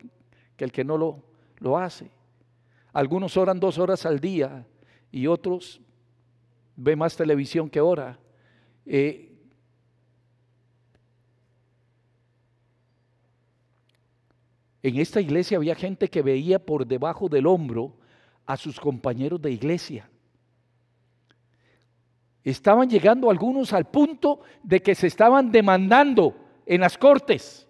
que 0.57 0.65
el 0.65 0.73
que 0.73 0.85
no 0.85 0.97
lo, 0.97 1.23
lo 1.59 1.79
hace. 1.79 2.11
Algunos 2.93 3.37
oran 3.37 3.61
dos 3.61 3.79
horas 3.79 4.07
al 4.07 4.21
día 4.21 4.67
y 5.11 5.27
otros 5.27 5.81
ven 6.77 6.99
más 6.99 7.17
televisión 7.17 7.69
que 7.69 7.81
ora. 7.81 8.19
Eh, 8.87 9.34
en 14.85 14.99
esta 14.99 15.19
iglesia 15.19 15.57
había 15.57 15.75
gente 15.75 16.11
que 16.11 16.21
veía 16.21 16.59
por 16.59 16.87
debajo 16.87 17.31
del 17.31 17.47
hombro 17.47 17.97
a 18.45 18.55
sus 18.59 18.79
compañeros 18.79 19.41
de 19.41 19.51
iglesia. 19.51 20.11
Estaban 22.43 22.91
llegando 22.91 23.31
algunos 23.31 23.73
al 23.73 23.87
punto 23.87 24.43
de 24.63 24.83
que 24.83 24.95
se 24.95 25.07
estaban 25.07 25.51
demandando 25.51 26.37
en 26.67 26.83
las 26.83 26.99
cortes, 26.99 27.67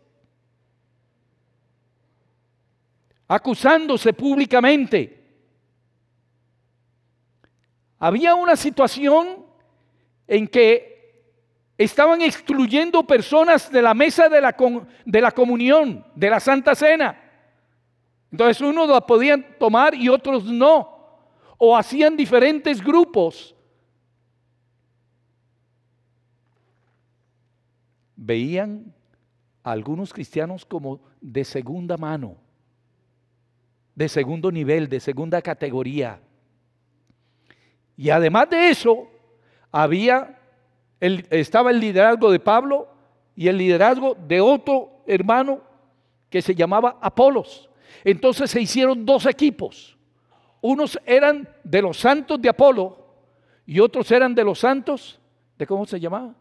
acusándose 3.29 4.13
públicamente. 4.13 5.25
Había 8.01 8.35
una 8.35 8.57
situación 8.57 9.47
en 10.27 10.49
que 10.49 10.94
estaban 11.77 12.23
excluyendo 12.23 13.05
personas 13.05 13.71
de 13.71 13.83
la 13.83 13.95
mesa 13.95 14.29
de 14.29 14.41
la, 14.41 14.57
de 15.05 15.21
la 15.21 15.33
comunión, 15.33 16.05
de 16.15 16.31
la 16.31 16.41
Santa 16.41 16.75
Cena. 16.75 17.21
Entonces 18.31 18.61
unos 18.61 18.89
la 18.89 19.01
podían 19.01 19.59
tomar 19.59 19.95
y 19.95 20.09
otros 20.09 20.45
no. 20.45 20.93
O 21.59 21.77
hacían 21.77 22.17
diferentes 22.17 22.83
grupos. 22.83 23.55
Veían 28.17 28.93
a 29.63 29.73
algunos 29.73 30.13
cristianos 30.13 30.65
como 30.65 31.01
de 31.21 31.45
segunda 31.45 31.97
mano, 31.97 32.37
de 33.95 34.09
segundo 34.09 34.51
nivel, 34.51 34.89
de 34.89 35.01
segunda 35.01 35.43
categoría. 35.43 36.21
Y 37.97 38.11
además 38.11 38.51
de 38.51 38.71
eso, 38.71 39.09
había 39.71 40.41
estaba 41.01 41.71
el 41.71 41.81
liderazgo 41.81 42.31
de 42.31 42.41
Pablo 42.41 42.89
y 43.37 43.49
el 43.49 43.59
liderazgo 43.59 44.15
de 44.15 44.41
otro 44.41 45.03
hermano 45.07 45.61
que 46.31 46.43
se 46.43 46.55
llamaba 46.55 46.99
Apolos. 47.01 47.69
Entonces 48.05 48.51
se 48.51 48.61
hicieron 48.61 49.05
dos 49.05 49.27
equipos. 49.27 49.97
Unos 50.61 50.99
eran 51.05 51.49
de 51.63 51.83
los 51.83 51.99
santos 51.99 52.41
de 52.41 52.49
Apolo 52.49 53.05
y 53.67 53.81
otros 53.81 54.11
eran 54.11 54.35
de 54.35 54.45
los 54.45 54.59
santos, 54.59 55.21
¿de 55.59 55.67
cómo 55.67 55.87
se 55.87 56.01
llamaba? 56.01 56.35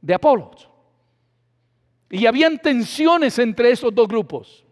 De 0.00 0.14
Apolos. 0.14 0.70
Y 2.10 2.26
habían 2.26 2.58
tensiones 2.58 3.38
entre 3.38 3.70
esos 3.70 3.94
dos 3.94 4.08
grupos. 4.08 4.64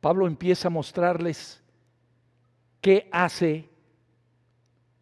Pablo 0.00 0.26
empieza 0.26 0.68
a 0.68 0.70
mostrarles 0.70 1.62
qué 2.88 3.06
hace 3.12 3.68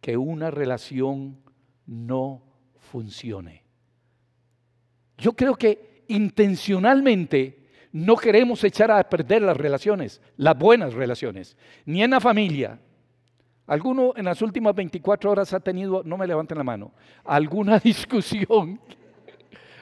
que 0.01 0.17
una 0.17 0.51
relación 0.51 1.39
no 1.85 2.43
funcione. 2.75 3.63
Yo 5.17 5.31
creo 5.31 5.55
que 5.55 6.03
intencionalmente 6.09 7.69
no 7.93 8.17
queremos 8.17 8.61
echar 8.65 8.91
a 8.91 9.01
perder 9.07 9.43
las 9.43 9.55
relaciones, 9.55 10.21
las 10.35 10.57
buenas 10.57 10.95
relaciones, 10.95 11.55
ni 11.85 12.03
en 12.03 12.11
la 12.11 12.19
familia. 12.19 12.77
¿Alguno 13.67 14.11
en 14.17 14.25
las 14.25 14.41
últimas 14.41 14.75
24 14.75 15.31
horas 15.31 15.53
ha 15.53 15.61
tenido, 15.61 16.03
no 16.03 16.17
me 16.17 16.27
levanten 16.27 16.57
la 16.57 16.65
mano, 16.65 16.91
alguna 17.23 17.79
discusión, 17.91 18.81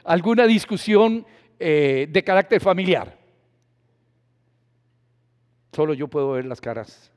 alguna 0.04 0.46
discusión 0.46 1.26
eh, 1.58 2.08
de 2.08 2.24
carácter 2.24 2.62
familiar? 2.62 3.18
Solo 5.72 5.96
yo 5.96 6.08
puedo 6.08 6.34
ver 6.34 6.46
las 6.46 6.62
caras. 6.62 7.15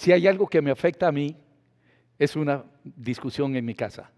Si 0.00 0.10
hay 0.12 0.26
algo 0.26 0.46
que 0.46 0.62
me 0.62 0.70
afecta 0.70 1.08
a 1.08 1.12
mí, 1.12 1.36
es 2.18 2.34
una 2.34 2.64
discusión 2.82 3.54
en 3.54 3.66
mi 3.66 3.74
casa. 3.74 4.10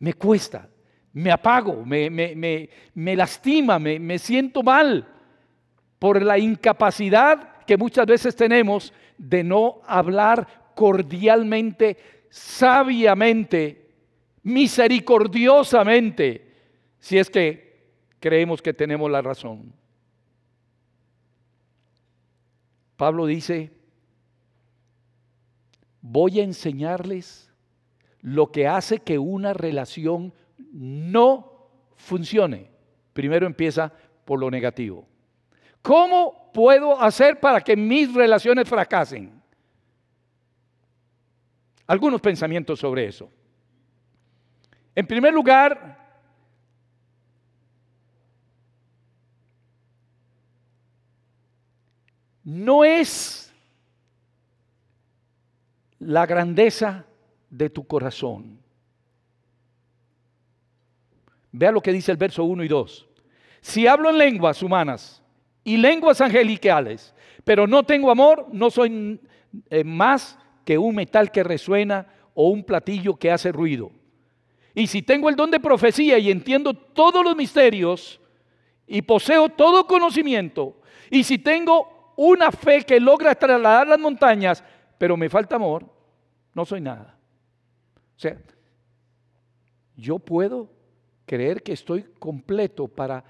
Me 0.00 0.12
cuesta, 0.12 0.68
me 1.14 1.32
apago, 1.32 1.82
me, 1.82 2.10
me, 2.10 3.16
lastima, 3.16 3.78
me 3.78 4.18
siento 4.18 4.62
mal 4.62 5.08
por 5.98 6.20
la 6.20 6.38
incapacidad 6.38 7.64
que 7.64 7.78
muchas 7.78 8.04
veces 8.04 8.36
tenemos 8.36 8.92
de 9.16 9.42
no 9.42 9.80
hablar 9.86 10.46
cordialmente, 10.74 11.96
sabiamente, 12.28 13.94
misericordiosamente, 14.42 16.52
si 16.98 17.16
es 17.16 17.30
que 17.30 17.86
creemos 18.20 18.60
que 18.60 18.74
tenemos 18.74 19.10
la 19.10 19.22
razón. 19.22 19.72
Pablo 22.98 23.24
dice, 23.24 23.83
voy 26.06 26.38
a 26.38 26.44
enseñarles 26.44 27.50
lo 28.20 28.52
que 28.52 28.68
hace 28.68 28.98
que 28.98 29.18
una 29.18 29.54
relación 29.54 30.34
no 30.70 31.70
funcione. 31.96 32.70
Primero 33.14 33.46
empieza 33.46 33.90
por 34.26 34.38
lo 34.38 34.50
negativo. 34.50 35.08
¿Cómo 35.80 36.50
puedo 36.52 37.00
hacer 37.00 37.40
para 37.40 37.62
que 37.62 37.74
mis 37.74 38.12
relaciones 38.12 38.68
fracasen? 38.68 39.32
Algunos 41.86 42.20
pensamientos 42.20 42.78
sobre 42.78 43.06
eso. 43.06 43.30
En 44.94 45.06
primer 45.06 45.32
lugar, 45.32 45.98
no 52.42 52.84
es 52.84 53.53
la 56.06 56.26
grandeza 56.26 57.06
de 57.50 57.70
tu 57.70 57.86
corazón. 57.86 58.58
Vea 61.52 61.72
lo 61.72 61.80
que 61.80 61.92
dice 61.92 62.10
el 62.10 62.16
verso 62.16 62.44
1 62.44 62.64
y 62.64 62.68
2. 62.68 63.08
Si 63.60 63.86
hablo 63.86 64.10
en 64.10 64.18
lenguas 64.18 64.62
humanas 64.62 65.22
y 65.62 65.76
lenguas 65.76 66.20
angelicales, 66.20 67.14
pero 67.44 67.66
no 67.66 67.84
tengo 67.84 68.10
amor, 68.10 68.48
no 68.52 68.70
soy 68.70 69.20
eh, 69.70 69.84
más 69.84 70.38
que 70.64 70.76
un 70.76 70.94
metal 70.94 71.30
que 71.30 71.44
resuena 71.44 72.06
o 72.34 72.48
un 72.48 72.64
platillo 72.64 73.16
que 73.16 73.30
hace 73.30 73.52
ruido. 73.52 73.90
Y 74.74 74.88
si 74.88 75.02
tengo 75.02 75.28
el 75.28 75.36
don 75.36 75.50
de 75.50 75.60
profecía 75.60 76.18
y 76.18 76.30
entiendo 76.30 76.74
todos 76.74 77.24
los 77.24 77.36
misterios 77.36 78.20
y 78.86 79.00
poseo 79.02 79.48
todo 79.48 79.86
conocimiento, 79.86 80.80
y 81.10 81.22
si 81.22 81.38
tengo 81.38 82.12
una 82.16 82.50
fe 82.50 82.82
que 82.82 82.98
logra 82.98 83.34
trasladar 83.34 83.86
las 83.86 83.98
montañas, 83.98 84.64
pero 84.98 85.16
me 85.16 85.28
falta 85.28 85.56
amor, 85.56 85.93
no 86.54 86.64
soy 86.64 86.80
nada. 86.80 87.18
O 88.16 88.18
sea, 88.18 88.40
yo 89.96 90.18
puedo 90.18 90.70
creer 91.26 91.62
que 91.62 91.72
estoy 91.72 92.04
completo 92.18 92.88
para 92.88 93.24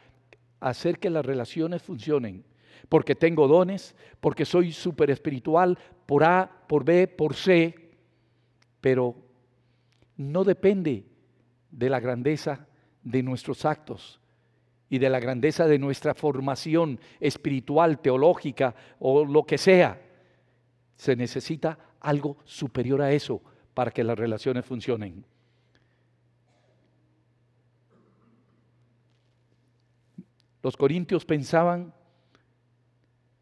hacer 0.61 0.99
que 0.99 1.11
las 1.11 1.25
relaciones 1.25 1.83
funcionen, 1.83 2.45
porque 2.89 3.15
tengo 3.15 3.49
dones, 3.49 3.95
porque 4.21 4.45
soy 4.45 4.73
súper 4.73 5.11
espiritual, 5.11 5.79
por 6.07 6.25
A, 6.25 6.51
por 6.69 6.85
B, 6.85 7.09
por 7.09 7.35
C, 7.35 7.91
pero 8.81 9.17
no 10.17 10.45
depende 10.45 11.07
de 11.71 11.91
la 11.91 12.01
grandeza 12.01 12.67
de 13.03 13.23
nuestros 13.23 13.65
actos 13.65 14.21
y 14.89 14.99
de 14.99 15.11
la 15.11 15.21
grandeza 15.21 15.67
de 15.67 15.79
nuestra 15.79 16.15
formación 16.15 17.01
espiritual, 17.21 17.99
teológica 18.01 18.75
o 18.99 19.25
lo 19.25 19.45
que 19.45 19.59
sea. 19.59 20.01
Se 20.97 21.17
necesita 21.17 21.79
algo 22.05 22.37
superior 22.45 23.01
a 23.01 23.11
eso 23.13 23.41
para 23.73 23.91
que 23.91 24.05
las 24.05 24.19
relaciones 24.19 24.65
funcionen. 24.65 25.25
Los 30.63 30.77
corintios 30.77 31.25
pensaban 31.25 31.93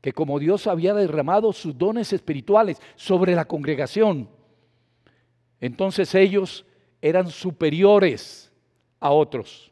que 0.01 0.13
como 0.13 0.39
Dios 0.39 0.67
había 0.67 0.95
derramado 0.95 1.53
sus 1.53 1.77
dones 1.77 2.13
espirituales 2.13 2.81
sobre 2.97 3.35
la 3.35 3.45
congregación, 3.45 4.29
entonces 5.61 6.15
ellos 6.15 6.65
eran 7.01 7.29
superiores 7.29 8.53
a 9.01 9.11
otros. 9.11 9.72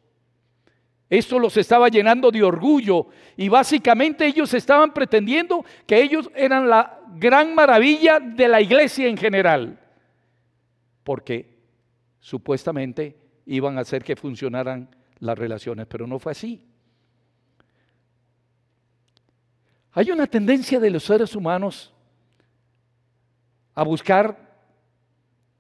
Esto 1.11 1.41
los 1.41 1.57
estaba 1.57 1.89
llenando 1.89 2.31
de 2.31 2.41
orgullo 2.45 3.09
y 3.37 3.49
básicamente 3.49 4.25
ellos 4.25 4.55
estaban 4.55 4.95
pretendiendo 4.95 5.65
que 5.85 6.01
ellos 6.01 6.31
eran 6.37 6.71
la 6.71 7.01
gran 7.17 7.53
maravilla 7.53 8.21
de 8.21 8.47
la 8.47 8.61
iglesia 8.61 9.09
en 9.09 9.17
general, 9.17 9.81
porque 11.03 11.59
supuestamente 12.21 13.19
iban 13.47 13.77
a 13.77 13.81
hacer 13.81 14.05
que 14.05 14.15
funcionaran 14.15 14.89
las 15.19 15.37
relaciones, 15.37 15.89
pero 15.89 16.07
no 16.07 16.21
fue 16.21 16.31
así. 16.31 16.65
Hay 19.93 20.13
una 20.13 20.29
tendencia 20.29 20.79
de 20.79 20.91
los 20.91 21.03
seres 21.03 21.35
humanos 21.35 21.93
a 23.75 23.83
buscar 23.83 24.49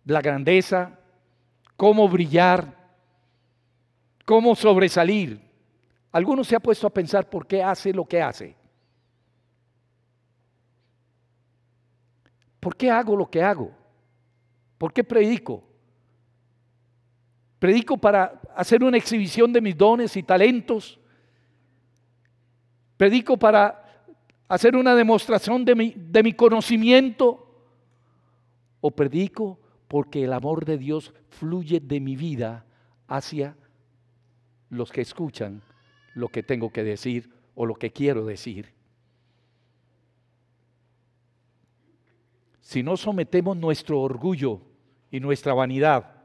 la 0.04 0.20
grandeza, 0.20 0.96
cómo 1.76 2.08
brillar, 2.08 2.79
cómo 4.30 4.54
sobresalir. 4.54 5.40
Algunos 6.12 6.46
se 6.46 6.54
ha 6.54 6.60
puesto 6.60 6.86
a 6.86 6.94
pensar 6.94 7.28
por 7.28 7.48
qué 7.48 7.64
hace 7.64 7.92
lo 7.92 8.04
que 8.04 8.22
hace. 8.22 8.54
¿Por 12.60 12.76
qué 12.76 12.88
hago 12.88 13.16
lo 13.16 13.28
que 13.28 13.42
hago? 13.42 13.72
¿Por 14.78 14.92
qué 14.92 15.02
predico? 15.02 15.64
¿Predico 17.58 17.96
para 17.96 18.40
hacer 18.54 18.84
una 18.84 18.98
exhibición 18.98 19.52
de 19.52 19.60
mis 19.60 19.76
dones 19.76 20.16
y 20.16 20.22
talentos? 20.22 21.00
¿Predico 22.96 23.36
para 23.36 24.06
hacer 24.46 24.76
una 24.76 24.94
demostración 24.94 25.64
de 25.64 25.74
mi, 25.74 25.92
de 25.96 26.22
mi 26.22 26.34
conocimiento? 26.34 27.66
¿O 28.80 28.92
predico 28.92 29.58
porque 29.88 30.22
el 30.22 30.32
amor 30.32 30.64
de 30.64 30.78
Dios 30.78 31.12
fluye 31.30 31.80
de 31.80 31.98
mi 31.98 32.14
vida 32.14 32.64
hacia 33.08 33.56
los 34.70 34.90
que 34.90 35.02
escuchan 35.02 35.62
lo 36.14 36.28
que 36.28 36.42
tengo 36.42 36.72
que 36.72 36.82
decir 36.82 37.30
o 37.54 37.66
lo 37.66 37.74
que 37.74 37.92
quiero 37.92 38.24
decir. 38.24 38.72
Si 42.60 42.82
no 42.82 42.96
sometemos 42.96 43.56
nuestro 43.56 44.00
orgullo 44.00 44.62
y 45.10 45.18
nuestra 45.18 45.54
vanidad, 45.54 46.24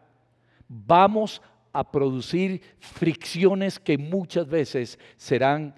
vamos 0.68 1.42
a 1.74 1.92
producir 1.92 2.62
fricciones 2.80 3.80
que 3.80 3.98
muchas 3.98 4.48
veces 4.48 5.00
serán 5.18 5.76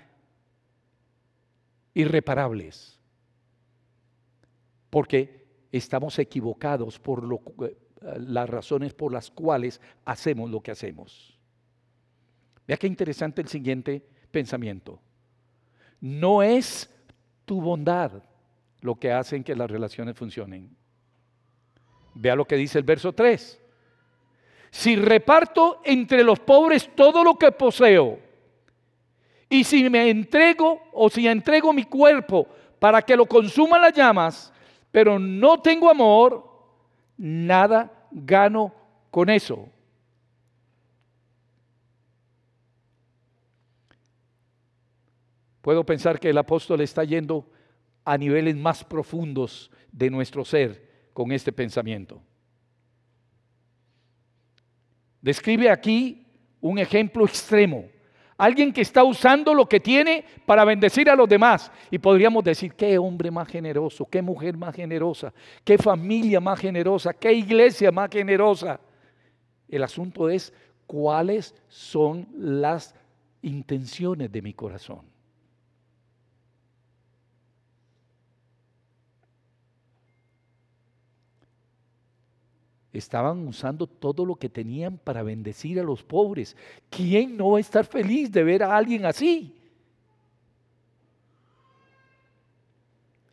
irreparables. 1.94 3.00
Porque 4.90 5.48
estamos 5.72 6.20
equivocados 6.20 7.00
por 7.00 7.24
eh, 7.64 7.78
las 8.20 8.50
razones 8.50 8.94
por 8.94 9.12
las 9.12 9.32
cuales 9.32 9.82
hacemos 10.06 10.50
lo 10.50 10.62
que 10.62 10.72
hacemos. 10.72 11.37
Vea 12.68 12.78
qué 12.78 12.88
interesante 12.88 13.42
el 13.42 13.48
siguiente 13.48 14.04
pensamiento. 14.30 15.00
No 16.02 16.44
es 16.44 16.94
tu 17.46 17.62
bondad 17.62 18.12
lo 18.82 18.96
que 18.96 19.12
hace 19.12 19.44
que 19.44 19.56
las 19.56 19.72
relaciones 19.72 20.18
funcionen. 20.18 20.76
Vea 22.14 22.36
lo 22.36 22.46
que 22.46 22.58
dice 22.58 22.78
el 22.78 22.84
verso 22.84 23.14
3. 23.14 23.62
Si 24.70 24.96
reparto 24.98 25.82
entre 25.86 26.24
los 26.24 26.40
pobres 26.40 26.94
todo 26.94 27.24
lo 27.24 27.36
que 27.36 27.52
poseo, 27.52 28.20
y 29.50 29.64
si 29.64 29.90
me 29.90 30.10
entrego 30.10 30.82
o 30.92 31.10
si 31.10 31.26
entrego 31.26 31.72
mi 31.72 31.84
cuerpo 31.86 32.48
para 32.80 33.02
que 33.02 33.16
lo 33.16 33.26
consuman 33.26 33.82
las 33.82 33.94
llamas, 33.94 34.54
pero 34.92 35.18
no 35.18 35.62
tengo 35.62 35.90
amor, 35.90 36.46
nada 37.18 37.92
gano 38.12 38.74
con 39.10 39.30
eso. 39.30 39.70
Puedo 45.68 45.86
pensar 45.86 46.18
que 46.18 46.30
el 46.30 46.38
apóstol 46.38 46.80
está 46.80 47.04
yendo 47.04 47.46
a 48.06 48.18
niveles 48.18 48.56
más 48.56 48.86
profundos 48.86 49.70
de 49.92 50.10
nuestro 50.10 50.46
ser 50.46 51.10
con 51.12 51.34
este 51.34 51.52
pensamiento. 51.52 52.22
Describe 55.22 55.70
aquí 55.70 56.26
un 56.62 56.80
ejemplo 56.80 57.26
extremo 57.26 57.84
Alguien 58.38 58.72
que 58.72 58.80
está 58.80 59.04
usando 59.04 59.54
lo 59.54 59.68
que 59.68 59.82
tiene 59.82 60.24
para 60.46 60.64
bendecir 60.64 61.10
a 61.10 61.18
los 61.18 61.28
demás. 61.28 61.70
Y 61.92 61.98
podríamos 61.98 62.46
decir, 62.46 62.74
qué 62.74 62.98
hombre 62.98 63.30
más 63.30 63.50
generoso, 63.50 64.06
qué 64.06 64.22
mujer 64.22 64.56
más 64.56 64.74
generosa, 64.74 65.34
qué 65.66 65.78
familia 65.78 66.40
más 66.40 66.62
generosa, 66.62 67.14
qué 67.14 67.34
iglesia 67.34 67.92
más 67.92 68.10
generosa. 68.10 68.80
El 69.68 69.84
asunto 69.84 70.30
es 70.30 70.54
cuáles 70.86 71.54
son 71.68 72.26
las 72.38 72.96
intenciones 73.42 74.32
de 74.32 74.42
mi 74.42 74.54
corazón. 74.54 75.17
Estaban 82.94 83.48
usando 83.48 83.86
todo 83.88 84.26
lo 84.26 84.36
que 84.36 84.50
tenían 84.50 84.98
para 84.98 85.24
bendecir 85.24 85.80
a 85.80 85.84
los 85.84 86.04
pobres. 86.04 86.56
¿Quién 86.90 87.38
no 87.38 87.52
va 87.52 87.58
a 87.58 87.62
estar 87.62 87.86
feliz 87.86 88.32
de 88.32 88.44
ver 88.44 88.64
a 88.64 88.76
alguien 88.76 89.06
así? 89.06 89.54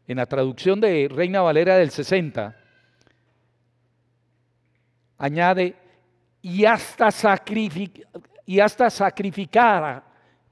En 0.07 0.19
la 0.19 0.27
traducción 0.27 0.81
de 0.81 1.09
Reina 1.11 1.41
Valera 1.41 1.77
del 1.77 1.91
60, 1.91 2.55
añade, 5.17 5.75
y 6.43 6.67
hasta, 6.67 7.09
y 8.45 8.61
hasta 8.61 8.91
sacrificara 8.91 10.05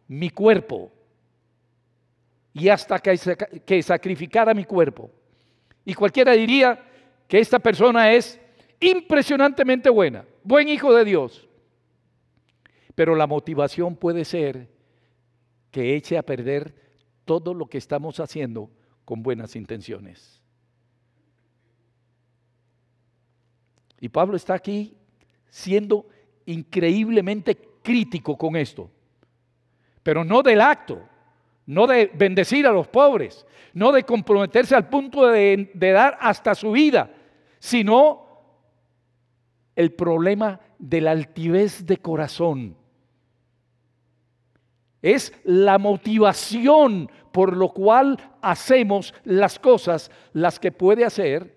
mi 0.09 0.31
cuerpo, 0.31 0.91
y 2.55 2.69
hasta 2.71 2.99
que, 2.99 3.19
que 3.67 3.83
sacrificara 3.83 4.55
mi 4.55 4.65
cuerpo. 4.65 5.11
Y 5.85 5.93
cualquiera 5.93 6.33
diría 6.33 6.83
que 7.29 7.41
esta 7.41 7.59
persona 7.59 8.11
es 8.11 8.41
impresionantemente 8.83 9.89
buena, 9.89 10.27
buen 10.43 10.69
hijo 10.69 10.93
de 10.93 11.05
Dios. 11.05 11.49
Pero 12.95 13.15
la 13.15 13.27
motivación 13.27 13.97
puede 13.97 14.25
ser 14.25 14.69
que 15.71 15.97
eche 15.97 16.19
a 16.19 16.23
perder 16.23 16.75
todo 17.25 17.55
lo 17.55 17.67
que 17.67 17.79
estamos 17.79 18.21
haciendo 18.21 18.71
con 19.05 19.23
buenas 19.23 19.57
intenciones. 19.57 20.43
Y 24.01 24.09
Pablo 24.09 24.37
está 24.37 24.55
aquí 24.55 24.97
siendo 25.49 26.07
increíblemente 26.45 27.57
crítico 27.83 28.37
con 28.37 28.57
esto, 28.57 28.91
pero 30.03 30.25
no 30.25 30.43
del 30.43 30.61
acto, 30.61 31.09
no 31.67 31.87
de 31.87 32.11
bendecir 32.13 32.67
a 32.67 32.73
los 32.73 32.89
pobres, 32.89 33.47
no 33.73 33.93
de 33.93 34.03
comprometerse 34.03 34.75
al 34.75 34.89
punto 34.89 35.29
de, 35.29 35.71
de 35.73 35.91
dar 35.93 36.19
hasta 36.21 36.55
su 36.55 36.73
vida, 36.73 37.15
sino 37.61 38.22
el 39.77 39.93
problema 39.93 40.61
de 40.79 41.01
la 41.01 41.13
altivez 41.13 41.87
de 41.87 41.97
corazón. 41.99 42.77
Es 45.01 45.33
la 45.45 45.79
motivación 45.79 47.11
por 47.33 47.57
lo 47.57 47.71
cual 47.71 48.19
hacemos 48.43 49.15
las 49.25 49.59
cosas 49.59 50.11
las 50.33 50.61
que 50.61 50.71
puede 50.71 51.05
hacer 51.05 51.57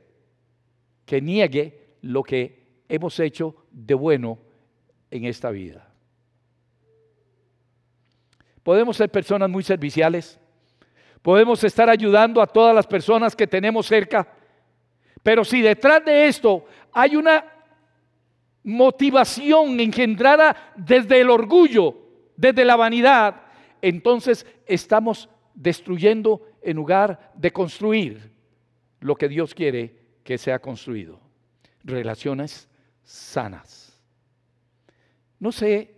que 1.06 1.22
niegue 1.22 1.98
lo 2.02 2.24
que 2.24 2.82
hemos 2.90 3.20
hecho 3.20 3.56
de 3.72 3.94
bueno 3.94 4.40
en 5.12 5.26
esta 5.26 5.52
vida. 5.52 5.92
Podemos 8.64 8.98
ser 8.98 9.10
personas 9.12 9.50
muy 9.50 9.64
serviciales, 9.64 10.40
podemos 11.22 11.64
estar 11.64 11.90
ayudando 11.90 12.42
a 12.42 12.48
todas 12.48 12.74
las 12.74 12.88
personas 12.88 13.36
que 13.36 13.46
tenemos 13.46 13.86
cerca, 13.86 14.28
pero 15.22 15.44
si 15.44 15.62
detrás 15.62 16.04
de 16.04 16.28
esto 16.28 16.66
hay 16.92 17.16
una 17.16 17.46
motivación 18.66 19.80
engendrada 19.80 20.74
desde 20.76 21.22
el 21.22 21.30
orgullo, 21.30 21.96
desde 22.36 22.66
la 22.66 22.76
vanidad, 22.76 23.44
entonces 23.82 24.46
estamos 24.66 25.30
destruyendo 25.54 26.42
en 26.64 26.76
lugar 26.76 27.32
de 27.36 27.54
construir 27.54 28.32
lo 29.00 29.16
que 29.16 29.30
Dios 29.30 29.54
quiere 29.54 29.96
que 30.24 30.40
sea 30.40 30.58
construido. 30.58 31.22
Relaciones 31.84 32.68
sanas. 33.04 34.02
No 35.40 35.52
sé 35.52 35.94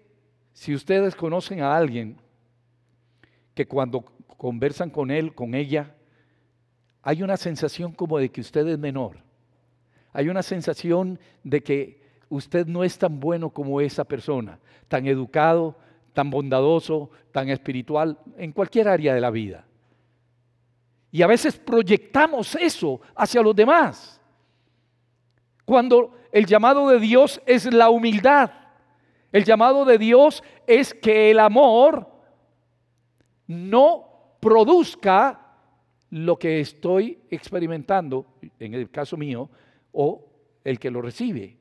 si 0.52 0.76
ustedes 0.76 1.16
conocen 1.16 1.62
a 1.62 1.76
alguien 1.76 2.18
que 3.54 3.66
cuando 3.66 4.02
conversan 4.36 4.90
con 4.90 5.10
él, 5.10 5.34
con 5.34 5.56
ella, 5.56 5.96
hay 7.02 7.24
una 7.24 7.38
sensación 7.38 7.94
como 7.94 8.18
de 8.18 8.30
que 8.30 8.42
usted 8.42 8.68
es 8.68 8.78
menor. 8.78 9.20
Hay 10.12 10.28
una 10.28 10.44
sensación 10.44 11.18
de 11.44 11.64
que 11.64 12.07
usted 12.30 12.68
no 12.68 12.84
es 12.84 12.98
tan 12.98 13.20
bueno 13.20 13.50
como 13.50 13.82
esa 13.82 14.04
persona, 14.04 14.60
tan 14.88 15.08
educado, 15.08 15.76
tan 16.14 16.30
bondadoso, 16.30 17.10
tan 17.32 17.50
espiritual, 17.50 18.18
en 18.38 18.52
cualquier 18.52 18.88
área 18.88 19.14
de 19.14 19.22
la 19.22 19.30
vida. 19.30 19.66
Y 21.12 21.22
a 21.22 21.28
veces 21.28 21.58
proyectamos 21.58 22.56
eso 22.56 23.02
hacia 23.16 23.42
los 23.42 23.56
demás. 23.56 24.22
Cuando 25.66 26.14
el 26.32 26.46
llamado 26.46 26.90
de 26.90 27.00
Dios 27.00 27.42
es 27.46 27.72
la 27.74 27.90
humildad. 27.90 28.52
El 29.32 29.44
llamado 29.44 29.86
de 29.86 29.98
Dios 29.98 30.44
es 30.66 30.94
que 30.94 31.32
el 31.32 31.40
amor 31.40 32.08
no 33.48 34.38
produzca 34.40 35.42
lo 36.10 36.38
que 36.38 36.60
estoy 36.60 37.20
experimentando, 37.30 38.26
en 38.60 38.74
el 38.74 38.90
caso 38.90 39.18
mío, 39.18 39.50
o 39.92 40.26
el 40.64 40.80
que 40.80 40.92
lo 40.92 41.02
recibe. 41.02 41.58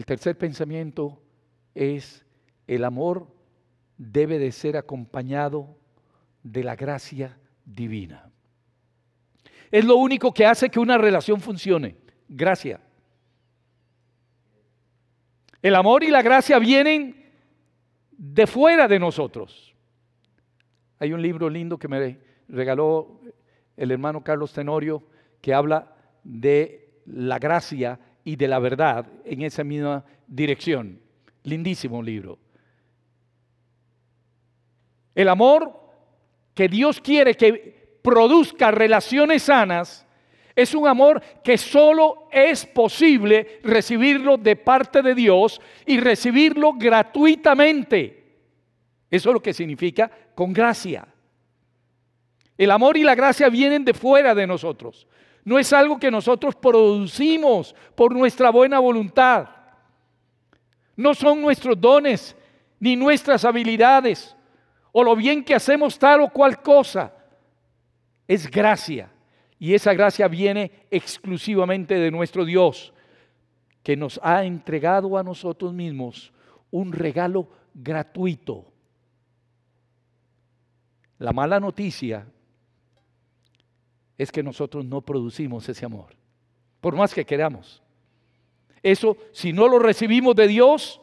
El 0.00 0.06
tercer 0.06 0.38
pensamiento 0.38 1.20
es 1.74 2.24
el 2.66 2.84
amor 2.84 3.26
debe 3.98 4.38
de 4.38 4.50
ser 4.50 4.78
acompañado 4.78 5.76
de 6.42 6.64
la 6.64 6.74
gracia 6.74 7.36
divina. 7.66 8.30
Es 9.70 9.84
lo 9.84 9.96
único 9.96 10.32
que 10.32 10.46
hace 10.46 10.70
que 10.70 10.80
una 10.80 10.96
relación 10.96 11.38
funcione. 11.38 11.98
Gracia. 12.26 12.80
El 15.60 15.74
amor 15.74 16.02
y 16.02 16.08
la 16.08 16.22
gracia 16.22 16.58
vienen 16.58 17.30
de 18.12 18.46
fuera 18.46 18.88
de 18.88 18.98
nosotros. 18.98 19.74
Hay 20.98 21.12
un 21.12 21.20
libro 21.20 21.50
lindo 21.50 21.78
que 21.78 21.88
me 21.88 22.18
regaló 22.48 23.20
el 23.76 23.90
hermano 23.90 24.24
Carlos 24.24 24.54
Tenorio 24.54 25.02
que 25.42 25.52
habla 25.52 25.94
de 26.24 27.02
la 27.04 27.38
gracia 27.38 28.00
y 28.24 28.36
de 28.36 28.48
la 28.48 28.58
verdad 28.58 29.06
en 29.24 29.42
esa 29.42 29.64
misma 29.64 30.04
dirección. 30.26 31.00
Lindísimo 31.42 32.02
libro. 32.02 32.38
El 35.14 35.28
amor 35.28 35.78
que 36.54 36.68
Dios 36.68 37.00
quiere 37.00 37.34
que 37.34 37.98
produzca 38.02 38.70
relaciones 38.70 39.44
sanas 39.44 40.06
es 40.54 40.74
un 40.74 40.86
amor 40.86 41.22
que 41.42 41.56
solo 41.56 42.28
es 42.30 42.66
posible 42.66 43.60
recibirlo 43.62 44.36
de 44.36 44.56
parte 44.56 45.00
de 45.00 45.14
Dios 45.14 45.60
y 45.86 45.98
recibirlo 45.98 46.74
gratuitamente. 46.74 48.24
Eso 49.10 49.30
es 49.30 49.34
lo 49.34 49.42
que 49.42 49.54
significa 49.54 50.10
con 50.34 50.52
gracia. 50.52 51.06
El 52.56 52.70
amor 52.70 52.96
y 52.96 53.02
la 53.02 53.14
gracia 53.14 53.48
vienen 53.48 53.84
de 53.84 53.94
fuera 53.94 54.34
de 54.34 54.46
nosotros. 54.46 55.06
No 55.44 55.58
es 55.58 55.72
algo 55.72 55.98
que 55.98 56.10
nosotros 56.10 56.54
producimos 56.54 57.74
por 57.94 58.14
nuestra 58.14 58.50
buena 58.50 58.78
voluntad. 58.78 59.48
No 60.96 61.14
son 61.14 61.40
nuestros 61.40 61.80
dones 61.80 62.36
ni 62.78 62.96
nuestras 62.96 63.44
habilidades 63.44 64.36
o 64.92 65.04
lo 65.04 65.16
bien 65.16 65.44
que 65.44 65.54
hacemos 65.54 65.98
tal 65.98 66.20
o 66.22 66.30
cual 66.30 66.60
cosa. 66.62 67.12
Es 68.26 68.50
gracia. 68.50 69.10
Y 69.58 69.74
esa 69.74 69.92
gracia 69.92 70.26
viene 70.28 70.86
exclusivamente 70.90 71.94
de 71.94 72.10
nuestro 72.10 72.44
Dios, 72.44 72.94
que 73.82 73.96
nos 73.96 74.18
ha 74.22 74.44
entregado 74.44 75.18
a 75.18 75.22
nosotros 75.22 75.72
mismos 75.72 76.32
un 76.70 76.92
regalo 76.92 77.48
gratuito. 77.74 78.72
La 81.18 81.32
mala 81.32 81.60
noticia 81.60 82.26
es 84.20 84.30
que 84.30 84.42
nosotros 84.42 84.84
no 84.84 85.00
producimos 85.00 85.66
ese 85.66 85.86
amor, 85.86 86.14
por 86.82 86.94
más 86.94 87.14
que 87.14 87.24
queramos. 87.24 87.82
Eso, 88.82 89.16
si 89.32 89.50
no 89.50 89.66
lo 89.66 89.78
recibimos 89.78 90.36
de 90.36 90.46
Dios, 90.46 91.00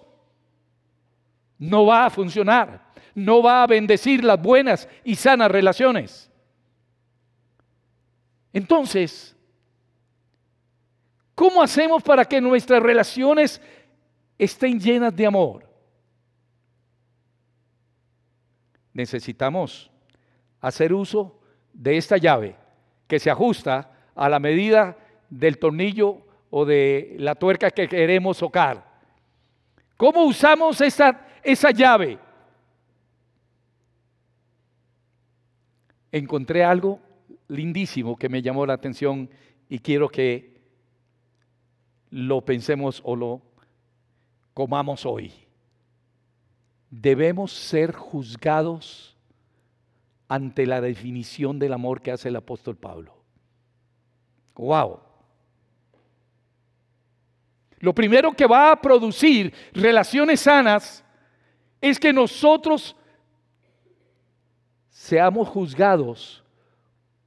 no 1.57 1.87
va 1.87 2.05
a 2.05 2.09
funcionar, 2.11 2.93
no 3.15 3.41
va 3.41 3.63
a 3.63 3.67
bendecir 3.67 4.23
las 4.23 4.39
buenas 4.39 4.87
y 5.03 5.15
sanas 5.15 5.49
relaciones. 5.49 6.29
Entonces, 8.53 9.35
¿cómo 11.33 11.63
hacemos 11.63 12.03
para 12.03 12.23
que 12.23 12.39
nuestras 12.39 12.83
relaciones 12.83 13.59
estén 14.37 14.79
llenas 14.79 15.15
de 15.15 15.25
amor? 15.25 15.67
Necesitamos 18.93 19.89
hacer 20.61 20.93
uso 20.93 21.39
de 21.73 21.97
esta 21.97 22.17
llave 22.17 22.66
que 23.07 23.19
se 23.19 23.29
ajusta 23.29 23.91
a 24.15 24.29
la 24.29 24.39
medida 24.39 24.97
del 25.29 25.57
tornillo 25.57 26.21
o 26.49 26.65
de 26.65 27.15
la 27.19 27.35
tuerca 27.35 27.71
que 27.71 27.87
queremos 27.87 28.37
tocar. 28.37 28.85
¿Cómo 29.97 30.25
usamos 30.25 30.79
esa, 30.81 31.27
esa 31.43 31.71
llave? 31.71 32.19
Encontré 36.11 36.63
algo 36.63 36.99
lindísimo 37.47 38.17
que 38.17 38.29
me 38.29 38.41
llamó 38.41 38.65
la 38.65 38.73
atención 38.73 39.29
y 39.69 39.79
quiero 39.79 40.09
que 40.09 40.57
lo 42.09 42.41
pensemos 42.41 43.01
o 43.03 43.15
lo 43.15 43.41
comamos 44.53 45.05
hoy. 45.05 45.33
Debemos 46.89 47.51
ser 47.51 47.93
juzgados 47.93 49.16
ante 50.27 50.65
la 50.65 50.81
definición 50.81 51.59
del 51.59 51.73
amor 51.73 52.01
que 52.01 52.11
hace 52.11 52.29
el 52.29 52.35
apóstol 52.35 52.75
Pablo. 52.75 53.15
Wow. 54.55 54.99
Lo 57.79 57.93
primero 57.93 58.33
que 58.33 58.47
va 58.47 58.71
a 58.71 58.81
producir 58.81 59.53
relaciones 59.73 60.41
sanas 60.41 61.03
es 61.79 61.99
que 61.99 62.11
nosotros 62.11 62.95
seamos 64.89 65.47
juzgados 65.47 66.43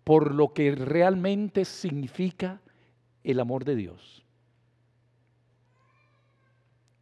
por 0.03 0.35
lo 0.35 0.53
que 0.53 0.75
realmente 0.75 1.65
significa 1.65 2.61
el 3.23 3.39
amor 3.39 3.65
de 3.65 3.77
Dios. 3.77 4.25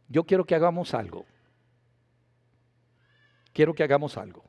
Yo 0.07 0.23
quiero 0.23 0.45
que 0.45 0.55
hagamos 0.55 0.93
algo. 0.93 1.25
Quiero 3.53 3.73
que 3.73 3.83
hagamos 3.83 4.17
algo. 4.17 4.48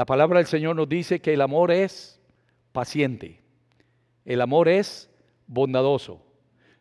La 0.00 0.06
palabra 0.06 0.38
del 0.38 0.46
Señor 0.46 0.76
nos 0.76 0.88
dice 0.88 1.20
que 1.20 1.34
el 1.34 1.42
amor 1.42 1.70
es 1.70 2.18
paciente. 2.72 3.42
El 4.24 4.40
amor 4.40 4.66
es 4.66 5.10
bondadoso. 5.46 6.22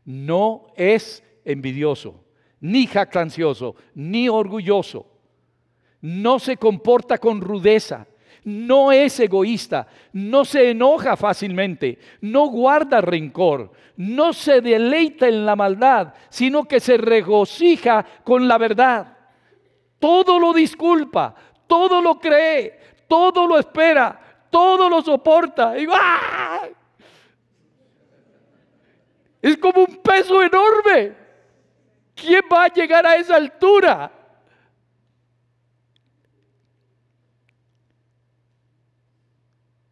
No 0.05 0.67
es 0.77 1.21
envidioso, 1.43 2.23
ni 2.61 2.87
jactancioso, 2.87 3.75
ni 3.93 4.29
orgulloso. 4.29 5.05
No 5.99 6.39
se 6.39 6.55
comporta 6.55 7.17
con 7.17 7.41
rudeza. 7.41 8.07
No 8.45 8.89
es 8.93 9.19
egoísta, 9.19 9.85
no 10.13 10.45
se 10.45 10.69
enoja 10.69 11.17
fácilmente, 11.17 11.99
no 12.21 12.47
guarda 12.47 13.01
rencor, 13.01 13.73
no 13.97 14.31
se 14.31 14.61
deleita 14.61 15.27
en 15.27 15.45
la 15.45 15.57
maldad, 15.57 16.13
sino 16.29 16.63
que 16.63 16.79
se 16.79 16.95
regocija 16.95 18.05
con 18.23 18.47
la 18.47 18.57
verdad. 18.57 19.17
Todo 19.99 20.39
lo 20.39 20.53
disculpa, 20.53 21.35
todo 21.67 22.01
lo 22.01 22.17
cree, 22.17 22.79
todo 23.09 23.47
lo 23.47 23.59
espera, 23.59 24.47
todo 24.49 24.87
lo 24.87 25.01
soporta. 25.01 25.73
¡ah! 25.91 26.69
Es 29.41 29.57
como 29.57 29.81
un 29.81 29.97
peso 29.97 30.41
enorme. 30.41 31.15
¿Quién 32.15 32.43
va 32.51 32.65
a 32.65 32.73
llegar 32.73 33.05
a 33.05 33.15
esa 33.15 33.35
altura? 33.35 34.11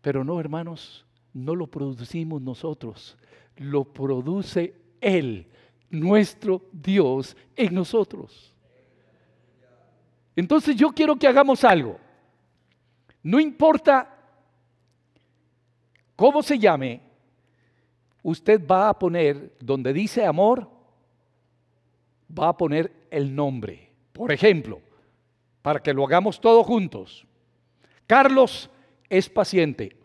Pero 0.02 0.24
no, 0.24 0.40
hermanos, 0.40 1.06
no 1.34 1.56
lo 1.56 1.68
producimos 1.68 2.42
nosotros, 2.42 3.18
lo 3.58 3.84
produce 3.84 4.76
Él, 5.02 5.48
nuestro 5.90 6.62
Dios, 6.72 7.36
en 7.56 7.74
nosotros. 7.74 8.54
Entonces 10.36 10.76
yo 10.76 10.92
quiero 10.92 11.16
que 11.16 11.28
hagamos 11.28 11.64
algo. 11.64 12.00
No 13.28 13.42
importa 13.42 14.08
cómo 16.16 16.42
se 16.42 16.58
llame, 16.58 17.02
usted 18.24 18.66
va 18.66 18.88
a 18.88 18.98
poner, 18.98 19.58
donde 19.60 19.92
dice 19.92 20.26
amor, 20.26 20.72
va 22.32 22.48
a 22.48 22.56
poner 22.56 23.06
el 23.12 23.36
nombre. 23.36 23.92
Por 24.14 24.32
ejemplo, 24.32 24.80
para 25.62 25.84
que 25.84 25.94
lo 25.94 26.06
hagamos 26.06 26.40
todos 26.40 26.66
juntos. 26.66 27.28
Carlos 28.06 28.70
es 29.10 29.28
paciente. 29.28 29.98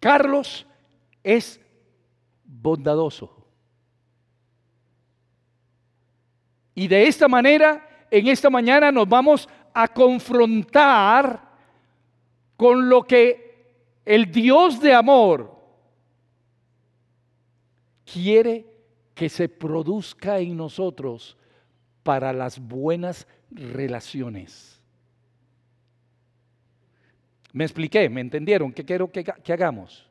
Carlos 0.00 0.66
es 1.22 1.60
bondadoso. 2.46 3.43
Y 6.74 6.88
de 6.88 7.06
esta 7.06 7.28
manera, 7.28 8.06
en 8.10 8.26
esta 8.28 8.50
mañana 8.50 8.90
nos 8.90 9.08
vamos 9.08 9.48
a 9.72 9.88
confrontar 9.88 11.40
con 12.56 12.88
lo 12.88 13.02
que 13.02 13.44
el 14.04 14.30
Dios 14.30 14.80
de 14.80 14.94
amor 14.94 15.54
quiere 18.04 18.66
que 19.14 19.28
se 19.28 19.48
produzca 19.48 20.38
en 20.38 20.56
nosotros 20.56 21.36
para 22.02 22.32
las 22.32 22.58
buenas 22.58 23.26
relaciones. 23.50 24.80
¿Me 27.52 27.64
expliqué? 27.64 28.08
¿Me 28.08 28.20
entendieron? 28.20 28.72
¿Qué 28.72 28.84
quiero 28.84 29.10
que, 29.10 29.24
que, 29.24 29.52
hagamos? 29.52 30.06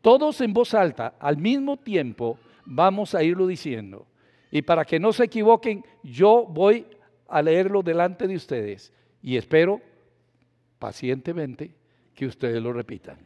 Todos 0.00 0.40
en 0.40 0.54
voz 0.54 0.72
alta, 0.72 1.14
al 1.20 1.36
mismo 1.36 1.76
tiempo, 1.76 2.38
vamos 2.64 3.14
a 3.14 3.22
irlo 3.22 3.46
diciendo. 3.46 4.06
Y 4.50 4.62
para 4.62 4.84
que 4.84 4.98
no 4.98 5.12
se 5.12 5.24
equivoquen, 5.24 5.84
yo 6.02 6.46
voy 6.48 6.86
a 7.28 7.42
leerlo 7.42 7.82
delante 7.82 8.26
de 8.26 8.36
ustedes 8.36 8.92
y 9.22 9.36
espero 9.36 9.80
pacientemente 10.78 11.74
que 12.14 12.26
ustedes 12.26 12.62
lo 12.62 12.72
repitan. 12.72 13.18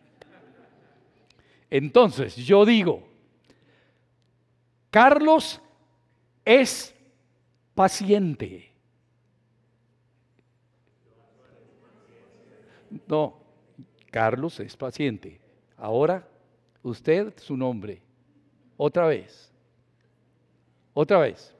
Entonces, 1.71 2.37
yo 2.37 2.65
digo, 2.67 3.03
Carlos 4.91 5.61
es 6.45 6.95
paciente. 7.75 8.71
No, 13.07 13.41
Carlos 14.11 14.61
es 14.61 14.77
paciente. 14.77 15.41
Ahora, 15.79 16.29
usted, 16.83 17.33
su 17.39 17.57
nombre. 17.57 18.03
Otra 18.77 19.07
vez. 19.07 19.52
Otra 20.95 21.19
vez. 21.19 21.55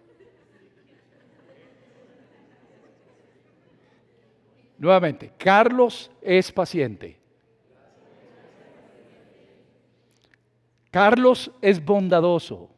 Nuevamente, 4.79 5.33
Carlos 5.39 6.11
es 6.21 6.51
paciente. 6.51 7.19
Carlos 10.91 11.51
es 11.63 11.83
bondadoso. 11.83 12.69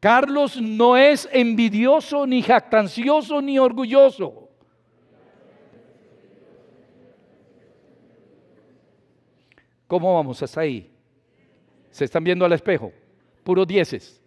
Carlos 0.00 0.60
no 0.60 0.96
es 0.96 1.28
envidioso, 1.32 2.26
ni 2.26 2.42
jactancioso, 2.42 3.42
ni 3.42 3.58
orgulloso. 3.58 4.48
¿Cómo 9.86 10.14
vamos 10.14 10.42
hasta 10.42 10.60
ahí? 10.60 10.93
¿Se 11.94 12.06
están 12.06 12.24
viendo 12.24 12.44
al 12.44 12.52
espejo? 12.52 12.92
Puros 13.44 13.68
dieces. 13.68 14.20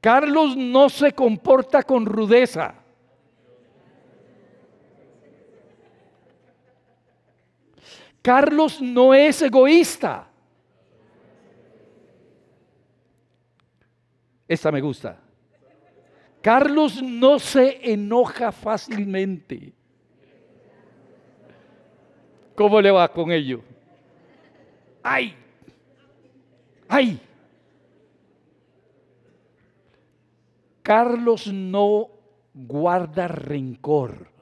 Carlos 0.00 0.56
no 0.56 0.88
se 0.88 1.12
comporta 1.12 1.84
con 1.84 2.04
rudeza. 2.04 2.74
Carlos 8.20 8.82
no 8.82 9.14
es 9.14 9.42
egoísta. 9.42 10.26
Esta 14.48 14.72
me 14.72 14.80
gusta. 14.80 15.20
Carlos 16.40 17.00
no 17.00 17.38
se 17.38 17.92
enoja 17.92 18.50
fácilmente. 18.50 19.72
¿Cómo 22.56 22.80
le 22.80 22.90
va 22.90 23.06
con 23.06 23.30
ello? 23.30 23.62
¡Ay! 25.02 25.36
¡Ay! 26.88 27.20
Carlos 30.82 31.46
no 31.46 32.08
guarda 32.54 33.28
rencor. 33.28 34.32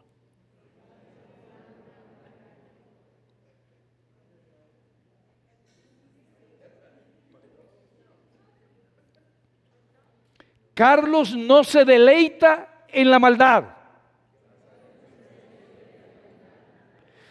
Carlos 10.75 11.37
no 11.37 11.63
se 11.63 11.85
deleita 11.85 12.87
en 12.89 13.11
la 13.11 13.19
maldad, 13.19 13.65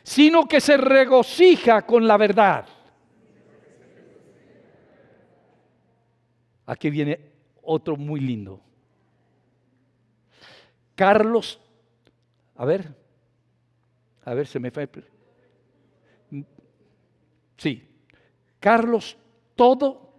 sino 0.04 0.48
que 0.48 0.62
se 0.62 0.78
regocija 0.78 1.82
con 1.82 2.08
la 2.08 2.18
verdad. 2.18 2.68
Aquí 6.70 6.90
viene 6.90 7.20
otro 7.64 7.98
muy 7.98 8.20
lindo. 8.20 8.62
Carlos, 10.96 11.60
a 12.56 12.66
ver, 12.66 12.94
a 14.24 14.34
ver, 14.34 14.46
se 14.46 14.60
me 14.60 14.70
fue. 14.70 14.88
Sí, 17.58 17.90
Carlos 18.60 19.18
todo 19.56 20.14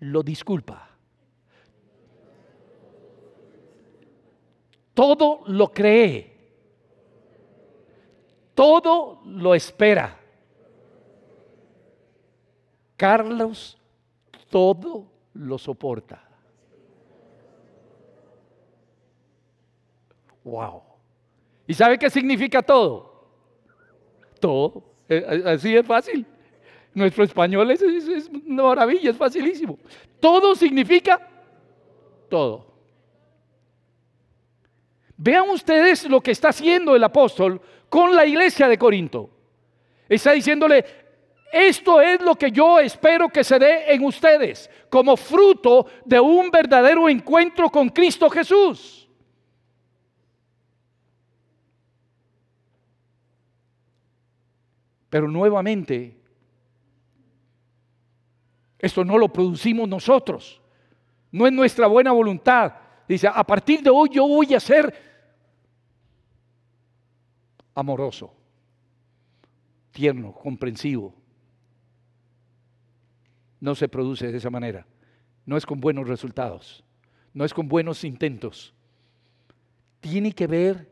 lo 0.00 0.22
disculpa. 0.22 0.90
todo 5.00 5.44
lo 5.46 5.72
cree, 5.72 6.30
todo 8.54 9.22
lo 9.24 9.54
espera. 9.54 10.18
Carlos 12.98 13.78
todo 14.50 15.19
lo 15.40 15.58
soporta. 15.58 16.22
Wow. 20.44 20.82
¿Y 21.66 21.74
sabe 21.74 21.98
qué 21.98 22.10
significa 22.10 22.62
todo? 22.62 23.28
Todo. 24.38 24.84
Eh, 25.08 25.24
eh, 25.26 25.42
así 25.46 25.74
es 25.76 25.86
fácil. 25.86 26.26
Nuestro 26.92 27.24
español 27.24 27.70
es, 27.70 27.80
es 27.82 28.28
una 28.28 28.64
maravilla, 28.64 29.10
es 29.10 29.16
facilísimo. 29.16 29.78
Todo 30.18 30.54
significa 30.54 31.26
todo. 32.28 32.66
Vean 35.16 35.48
ustedes 35.50 36.08
lo 36.08 36.20
que 36.20 36.32
está 36.32 36.48
haciendo 36.48 36.96
el 36.96 37.04
apóstol 37.04 37.60
con 37.88 38.14
la 38.14 38.26
iglesia 38.26 38.68
de 38.68 38.78
Corinto. 38.78 39.30
Está 40.08 40.32
diciéndole, 40.32 40.84
esto 41.52 42.00
es 42.00 42.20
lo 42.20 42.36
que 42.36 42.50
yo 42.50 42.78
espero 42.78 43.28
que 43.28 43.42
se 43.42 43.58
dé 43.58 43.92
en 43.92 44.04
ustedes 44.04 44.70
como 44.88 45.16
fruto 45.16 45.86
de 46.04 46.20
un 46.20 46.50
verdadero 46.50 47.08
encuentro 47.08 47.70
con 47.70 47.88
Cristo 47.88 48.30
Jesús. 48.30 49.08
Pero 55.08 55.26
nuevamente, 55.26 56.16
esto 58.78 59.04
no 59.04 59.18
lo 59.18 59.32
producimos 59.32 59.88
nosotros, 59.88 60.60
no 61.32 61.46
es 61.46 61.52
nuestra 61.52 61.88
buena 61.88 62.12
voluntad. 62.12 62.74
Dice, 63.08 63.26
a 63.26 63.42
partir 63.42 63.82
de 63.82 63.90
hoy 63.90 64.10
yo 64.12 64.26
voy 64.26 64.54
a 64.54 64.60
ser 64.60 64.94
amoroso, 67.74 68.32
tierno, 69.90 70.32
comprensivo. 70.32 71.19
No 73.60 73.74
se 73.74 73.88
produce 73.88 74.32
de 74.32 74.38
esa 74.38 74.50
manera. 74.50 74.86
No 75.44 75.56
es 75.56 75.66
con 75.66 75.80
buenos 75.80 76.08
resultados. 76.08 76.82
No 77.32 77.44
es 77.44 77.54
con 77.54 77.68
buenos 77.68 78.02
intentos. 78.04 78.74
Tiene 80.00 80.32
que 80.32 80.46
ver 80.46 80.88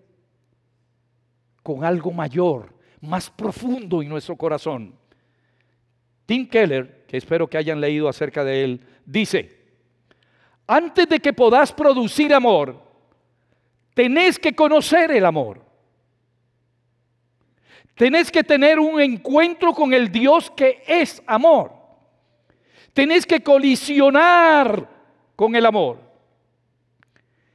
con 1.62 1.84
algo 1.84 2.12
mayor, 2.12 2.74
más 3.00 3.30
profundo 3.30 4.02
en 4.02 4.08
nuestro 4.08 4.36
corazón. 4.36 4.94
Tim 6.26 6.46
Keller, 6.46 7.04
que 7.06 7.16
espero 7.16 7.48
que 7.48 7.56
hayan 7.56 7.80
leído 7.80 8.08
acerca 8.08 8.44
de 8.44 8.64
él, 8.64 8.86
dice, 9.04 9.58
antes 10.66 11.08
de 11.08 11.18
que 11.18 11.32
podáis 11.32 11.72
producir 11.72 12.34
amor, 12.34 12.82
tenés 13.94 14.38
que 14.38 14.54
conocer 14.54 15.10
el 15.10 15.24
amor. 15.24 15.64
Tenés 17.94 18.30
que 18.30 18.44
tener 18.44 18.78
un 18.78 19.00
encuentro 19.00 19.72
con 19.72 19.92
el 19.92 20.12
Dios 20.12 20.50
que 20.50 20.82
es 20.86 21.22
amor. 21.26 21.77
Tenés 22.98 23.24
que 23.24 23.40
colisionar 23.40 24.88
con 25.36 25.54
el 25.54 25.64
amor. 25.64 26.00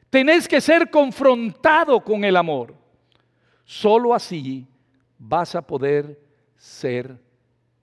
Tenés 0.09 0.47
que 0.47 0.61
ser 0.61 0.89
confrontado 0.89 2.01
con 2.01 2.23
el 2.23 2.37
amor. 2.37 2.73
Solo 3.65 4.13
así 4.13 4.65
vas 5.19 5.53
a 5.53 5.61
poder 5.61 6.17
ser 6.55 7.19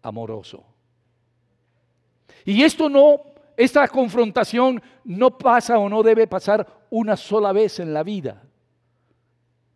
amoroso. 0.00 0.64
Y 2.46 2.62
esto 2.62 2.88
no 2.88 3.20
Esta 3.58 3.86
confrontación 3.88 4.82
no 5.04 5.36
pasa 5.36 5.78
o 5.78 5.86
no 5.86 6.02
debe 6.02 6.26
pasar 6.26 6.66
una 6.88 7.14
sola 7.14 7.52
vez 7.52 7.78
en 7.78 7.92
la 7.92 8.02
vida. 8.02 8.42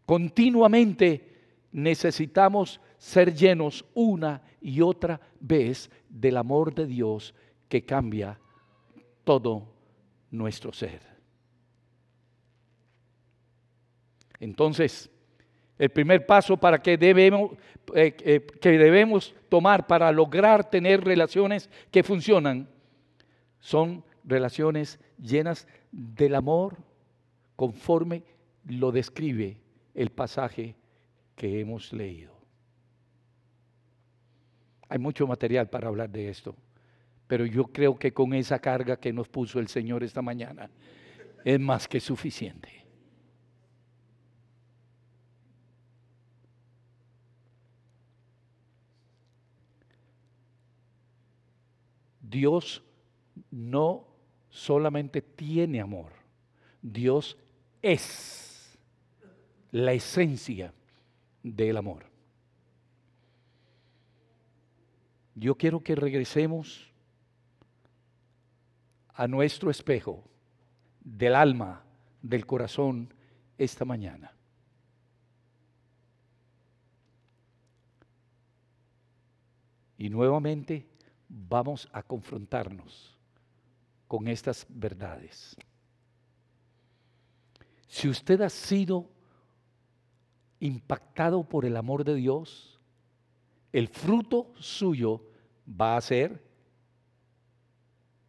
Continuamente 0.06 1.34
necesitamos 1.70 2.80
ser 2.96 3.34
llenos 3.34 3.84
una 3.92 4.40
y 4.62 4.80
otra 4.80 5.20
vez 5.38 5.90
del 6.08 6.38
amor 6.38 6.74
de 6.74 6.86
Dios 6.86 7.34
que 7.74 7.84
cambia 7.84 8.38
todo 9.24 9.66
nuestro 10.30 10.72
ser. 10.72 11.00
Entonces, 14.38 15.10
el 15.76 15.90
primer 15.90 16.24
paso 16.24 16.56
para 16.56 16.80
que 16.80 16.96
debemos, 16.96 17.50
eh, 17.96 18.16
eh, 18.20 18.46
que 18.60 18.78
debemos 18.78 19.34
tomar 19.48 19.88
para 19.88 20.12
lograr 20.12 20.70
tener 20.70 21.02
relaciones 21.02 21.68
que 21.90 22.04
funcionan 22.04 22.68
son 23.58 24.04
relaciones 24.22 25.00
llenas 25.20 25.66
del 25.90 26.36
amor 26.36 26.76
conforme 27.56 28.22
lo 28.66 28.92
describe 28.92 29.58
el 29.94 30.10
pasaje 30.10 30.76
que 31.34 31.58
hemos 31.58 31.92
leído. 31.92 32.38
Hay 34.88 35.00
mucho 35.00 35.26
material 35.26 35.68
para 35.68 35.88
hablar 35.88 36.08
de 36.08 36.28
esto, 36.28 36.54
pero 37.34 37.46
yo 37.46 37.64
creo 37.64 37.98
que 37.98 38.12
con 38.12 38.32
esa 38.32 38.60
carga 38.60 38.96
que 38.96 39.12
nos 39.12 39.28
puso 39.28 39.58
el 39.58 39.66
Señor 39.66 40.04
esta 40.04 40.22
mañana 40.22 40.70
es 41.44 41.58
más 41.58 41.88
que 41.88 41.98
suficiente. 41.98 42.86
Dios 52.20 52.84
no 53.50 54.06
solamente 54.48 55.20
tiene 55.20 55.80
amor, 55.80 56.12
Dios 56.80 57.36
es 57.82 58.78
la 59.72 59.92
esencia 59.92 60.72
del 61.42 61.78
amor. 61.78 62.06
Yo 65.34 65.56
quiero 65.56 65.82
que 65.82 65.96
regresemos 65.96 66.93
a 69.14 69.28
nuestro 69.28 69.70
espejo 69.70 70.24
del 71.00 71.34
alma, 71.34 71.84
del 72.22 72.46
corazón, 72.46 73.12
esta 73.56 73.84
mañana. 73.84 74.32
Y 79.96 80.08
nuevamente 80.10 80.86
vamos 81.28 81.88
a 81.92 82.02
confrontarnos 82.02 83.16
con 84.08 84.28
estas 84.28 84.66
verdades. 84.68 85.56
Si 87.86 88.08
usted 88.08 88.40
ha 88.40 88.50
sido 88.50 89.08
impactado 90.58 91.44
por 91.44 91.64
el 91.64 91.76
amor 91.76 92.04
de 92.04 92.16
Dios, 92.16 92.80
el 93.72 93.88
fruto 93.88 94.52
suyo 94.58 95.22
va 95.68 95.96
a 95.96 96.00
ser 96.00 96.43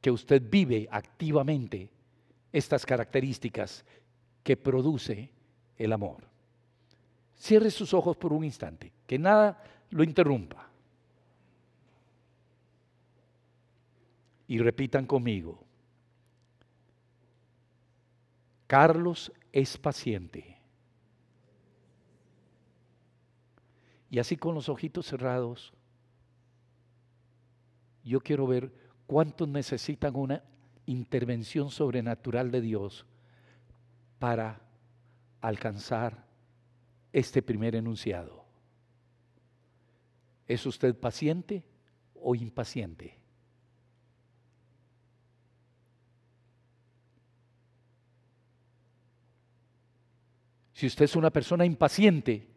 que 0.06 0.12
usted 0.12 0.40
vive 0.52 0.88
activamente 0.92 1.90
estas 2.54 2.86
características 2.86 3.84
que 4.44 4.56
produce 4.56 5.32
el 5.80 5.92
amor. 5.92 6.24
Cierre 7.36 7.72
sus 7.72 7.92
ojos 7.92 8.16
por 8.16 8.32
un 8.32 8.44
instante, 8.44 8.94
que 9.08 9.18
nada 9.18 9.64
lo 9.90 10.04
interrumpa. 10.04 10.70
y 14.48 14.60
repitan 14.60 15.08
conmigo. 15.08 15.66
Carlos 18.68 19.34
es 19.52 19.76
paciente. 19.76 20.60
Y 24.12 24.20
así 24.20 24.38
con 24.38 24.54
los 24.54 24.70
ojitos 24.70 25.08
cerrados, 25.08 25.74
yo 28.04 28.22
quiero 28.22 28.46
ver 28.46 28.85
cuántos 29.08 29.48
necesitan 29.48 30.16
una 30.16 30.44
intervención 30.86 31.70
sobrenatural 31.72 32.52
de 32.52 32.62
Dios 32.62 33.06
para 34.20 34.62
alcanzar 35.42 36.26
este 37.12 37.42
primer 37.42 37.76
enunciado. 37.76 38.46
¿Es 40.48 40.66
usted 40.66 40.96
paciente 40.96 41.64
o 42.14 42.36
impaciente? 42.36 43.18
Si 50.74 50.86
usted 50.88 51.06
es 51.06 51.16
una 51.16 51.30
persona 51.30 51.66
impaciente, 51.66 52.55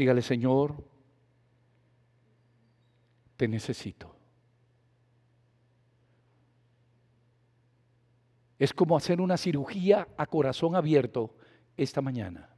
dígale, 0.00 0.22
Señor, 0.22 0.82
te 3.36 3.46
necesito. 3.46 4.16
Es 8.58 8.72
como 8.72 8.96
hacer 8.96 9.20
una 9.20 9.36
cirugía 9.36 10.08
a 10.16 10.24
corazón 10.24 10.74
abierto 10.74 11.36
esta 11.76 12.00
mañana. 12.00 12.48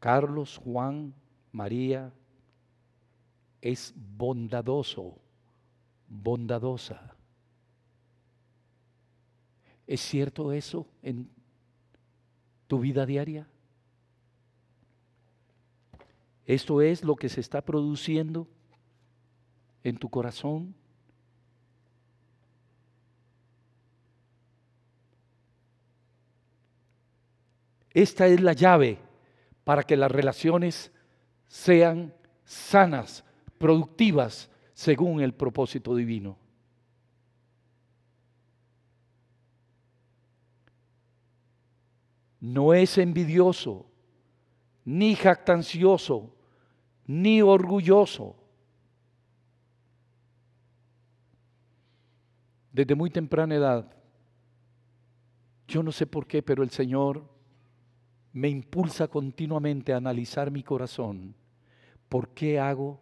Carlos, 0.00 0.60
Juan, 0.62 1.14
María, 1.50 2.12
es 3.62 3.94
bondadoso, 3.96 5.18
bondadosa. 6.06 7.14
¿Es 9.86 10.00
cierto 10.00 10.52
eso 10.52 10.86
en 11.02 11.28
tu 12.66 12.80
vida 12.80 13.04
diaria? 13.04 13.46
¿Esto 16.46 16.82
es 16.82 17.04
lo 17.04 17.16
que 17.16 17.28
se 17.28 17.40
está 17.40 17.62
produciendo 17.62 18.46
en 19.82 19.96
tu 19.96 20.08
corazón? 20.08 20.74
Esta 27.94 28.26
es 28.26 28.40
la 28.40 28.52
llave 28.52 28.98
para 29.62 29.84
que 29.84 29.96
las 29.96 30.10
relaciones 30.10 30.92
sean 31.46 32.12
sanas, 32.44 33.24
productivas, 33.58 34.50
según 34.74 35.20
el 35.20 35.32
propósito 35.32 35.94
divino. 35.94 36.36
No 42.44 42.74
es 42.74 42.98
envidioso, 42.98 43.86
ni 44.84 45.14
jactancioso, 45.14 46.36
ni 47.06 47.40
orgulloso. 47.40 48.36
Desde 52.70 52.94
muy 52.94 53.08
temprana 53.08 53.54
edad, 53.54 53.90
yo 55.66 55.82
no 55.82 55.90
sé 55.90 56.06
por 56.06 56.26
qué, 56.26 56.42
pero 56.42 56.62
el 56.62 56.68
Señor 56.68 57.26
me 58.34 58.50
impulsa 58.50 59.08
continuamente 59.08 59.94
a 59.94 59.96
analizar 59.96 60.50
mi 60.50 60.62
corazón. 60.62 61.34
¿Por 62.10 62.28
qué 62.34 62.60
hago 62.60 63.00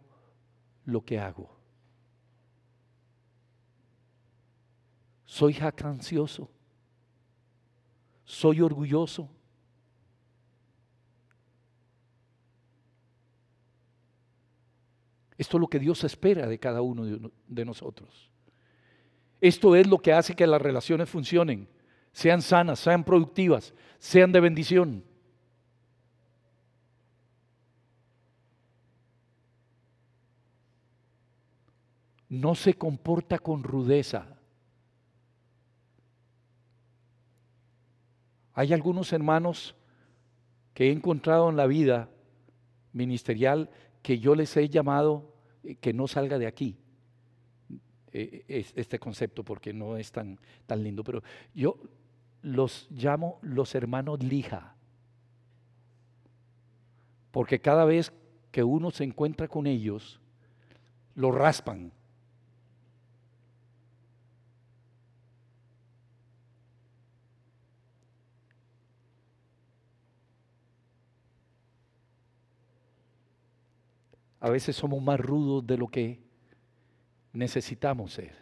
lo 0.85 1.03
que 1.03 1.19
hago? 1.19 1.53
¿Soy 5.25 5.51
jactancioso? 5.51 6.49
¿Soy 8.25 8.61
orgulloso? 8.61 9.29
Esto 15.37 15.57
es 15.57 15.61
lo 15.61 15.67
que 15.67 15.79
Dios 15.79 16.03
espera 16.03 16.47
de 16.47 16.59
cada 16.59 16.81
uno 16.81 17.31
de 17.47 17.65
nosotros. 17.65 18.29
Esto 19.41 19.75
es 19.75 19.87
lo 19.87 19.99
que 19.99 20.13
hace 20.13 20.35
que 20.35 20.47
las 20.47 20.61
relaciones 20.61 21.09
funcionen, 21.09 21.67
sean 22.13 22.41
sanas, 22.41 22.79
sean 22.79 23.03
productivas, 23.03 23.73
sean 23.99 24.31
de 24.31 24.39
bendición. 24.39 25.03
no 32.33 32.55
se 32.55 32.73
comporta 32.73 33.37
con 33.37 33.63
rudeza. 33.63 34.25
Hay 38.53 38.73
algunos 38.73 39.11
hermanos 39.13 39.75
que 40.73 40.89
he 40.89 40.91
encontrado 40.91 41.49
en 41.49 41.57
la 41.57 41.67
vida 41.67 42.09
ministerial 42.91 43.69
que 44.01 44.19
yo 44.19 44.35
les 44.35 44.55
he 44.57 44.69
llamado 44.69 45.33
eh, 45.63 45.75
que 45.75 45.93
no 45.93 46.07
salga 46.07 46.37
de 46.37 46.47
aquí 46.47 46.77
eh, 48.11 48.65
este 48.75 48.99
concepto 48.99 49.43
porque 49.43 49.73
no 49.73 49.97
es 49.97 50.11
tan, 50.11 50.39
tan 50.67 50.83
lindo, 50.83 51.03
pero 51.03 51.23
yo 51.55 51.79
los 52.43 52.87
llamo 52.91 53.39
los 53.41 53.73
hermanos 53.73 54.21
lija. 54.21 54.75
Porque 57.31 57.59
cada 57.59 57.85
vez 57.85 58.13
que 58.51 58.63
uno 58.63 58.91
se 58.91 59.03
encuentra 59.03 59.47
con 59.47 59.65
ellos, 59.65 60.21
lo 61.15 61.31
raspan. 61.31 61.91
A 74.43 74.49
veces 74.49 74.75
somos 74.75 75.01
más 75.01 75.17
rudos 75.21 75.65
de 75.65 75.77
lo 75.77 75.87
que 75.87 76.19
necesitamos 77.31 78.11
ser. 78.11 78.35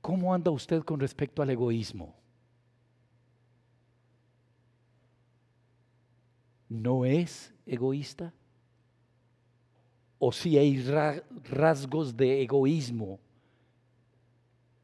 ¿Cómo 0.00 0.34
anda 0.34 0.50
usted 0.50 0.82
con 0.82 0.98
respecto 0.98 1.42
al 1.42 1.50
egoísmo? 1.50 2.12
¿No 6.68 7.04
es 7.04 7.54
egoísta? 7.66 8.34
¿O 10.18 10.32
si 10.32 10.58
hay 10.58 10.84
rasgos 11.44 12.16
de 12.16 12.42
egoísmo 12.42 13.20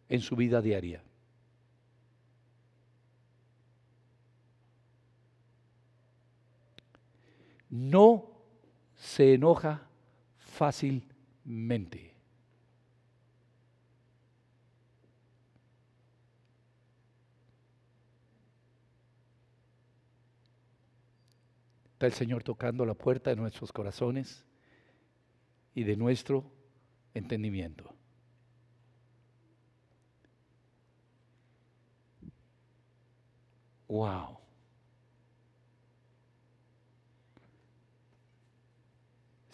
en 0.09 0.21
su 0.21 0.37
vida 0.37 0.63
diaria? 0.63 1.03
No 7.71 8.31
se 8.97 9.35
enoja 9.35 9.87
fácilmente. 10.39 12.15
Está 21.93 22.07
el 22.07 22.13
Señor 22.15 22.43
tocando 22.43 22.87
la 22.87 22.95
puerta 22.95 23.31
de 23.31 23.37
nuestros 23.37 23.73
corazones 23.73 24.47
y 25.75 25.85
de 25.85 25.97
nuestro 25.97 26.51
entendimiento. 27.13 27.95
Wow. 33.87 34.39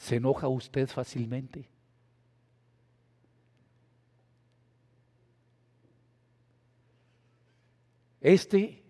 ¿Se 0.06 0.14
enoja 0.14 0.46
usted 0.46 0.86
fácilmente? 0.86 1.68
Este 8.20 8.84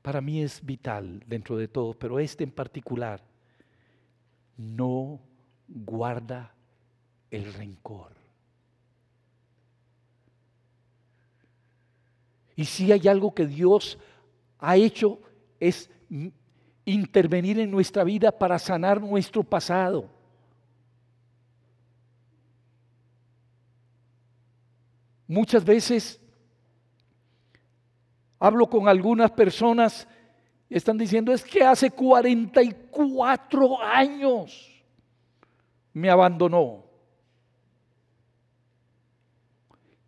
para 0.00 0.22
mí 0.22 0.40
es 0.40 0.64
vital 0.64 1.22
dentro 1.26 1.58
de 1.58 1.68
todo, 1.68 1.92
pero 1.92 2.18
este 2.18 2.44
en 2.44 2.50
particular 2.50 3.22
no 4.56 5.20
guarda 5.68 6.54
el 7.30 7.52
rencor. 7.52 8.12
Y 12.56 12.64
si 12.64 12.90
hay 12.90 13.06
algo 13.06 13.34
que 13.34 13.46
Dios 13.46 13.98
ha 14.58 14.76
hecho 14.76 15.20
es 15.68 15.90
intervenir 16.84 17.58
en 17.60 17.70
nuestra 17.70 18.04
vida 18.04 18.30
para 18.30 18.58
sanar 18.58 19.00
nuestro 19.00 19.42
pasado. 19.44 20.10
Muchas 25.26 25.64
veces 25.64 26.22
Hablo 28.44 28.68
con 28.68 28.88
algunas 28.88 29.30
personas 29.30 30.08
y 30.68 30.74
están 30.74 30.98
diciendo, 30.98 31.32
es 31.32 31.44
que 31.44 31.62
hace 31.62 31.92
44 31.92 33.80
años 33.80 34.84
me 35.92 36.10
abandonó. 36.10 36.82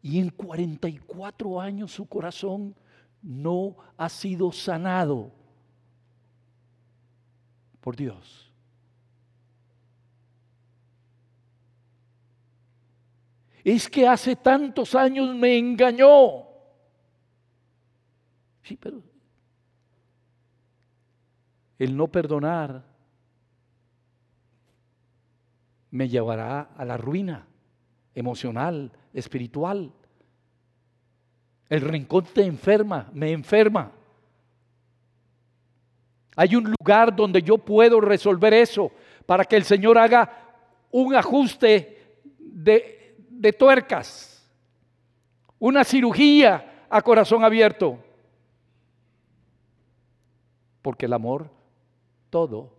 Y 0.03 0.19
en 0.19 0.31
44 0.31 1.61
años 1.61 1.93
su 1.93 2.07
corazón 2.07 2.75
no 3.23 3.77
ha 3.97 4.09
sido 4.09 4.51
sanado 4.51 5.31
por 7.85 7.97
Dios. 7.97 8.51
Es 13.63 13.91
que 13.91 14.09
hace 14.09 14.37
tantos 14.37 14.95
años 14.95 15.37
me 15.37 15.59
engañó. 15.59 16.47
Sí, 18.63 18.79
pero 18.81 19.03
el 21.79 21.95
no 21.95 22.09
perdonar 22.09 22.83
me 25.91 26.09
llevará 26.09 26.63
a 26.63 26.87
la 26.87 26.97
ruina 26.97 27.47
emocional, 28.15 28.93
espiritual. 29.13 29.93
El 31.69 31.83
rencor 31.83 32.25
te 32.25 32.47
enferma, 32.47 33.11
me 33.13 33.31
enferma. 33.33 33.93
Hay 36.37 36.57
un 36.57 36.75
lugar 36.79 37.15
donde 37.15 37.43
yo 37.43 37.59
puedo 37.59 38.01
resolver 38.01 38.53
eso 38.55 38.91
para 39.27 39.45
que 39.45 39.57
el 39.57 39.65
Señor 39.65 39.99
haga 39.99 40.57
un 40.91 41.15
ajuste 41.15 42.23
de, 42.39 43.17
de 43.29 43.53
tuercas, 43.53 44.49
una 45.59 45.85
cirugía 45.85 46.87
a 46.91 47.03
corazón 47.03 47.45
abierto. 47.45 47.99
Porque 50.83 51.07
el 51.07 51.13
amor 51.13 51.51
todo 52.31 52.77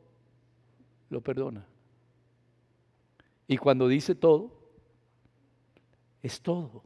lo 1.10 1.22
perdona. 1.22 1.66
Y 3.48 3.58
cuando 3.58 3.88
dice 3.88 4.16
todo, 4.16 4.52
es 6.22 6.42
todo. 6.42 6.84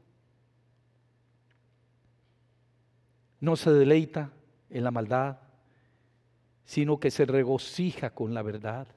No 3.40 3.56
se 3.56 3.72
deleita 3.72 4.32
en 4.70 4.84
la 4.84 4.92
maldad, 4.92 5.38
sino 6.70 7.00
que 7.00 7.10
se 7.10 7.26
regocija 7.26 8.12
con 8.12 8.36
la 8.36 8.44
verdad. 8.44 8.88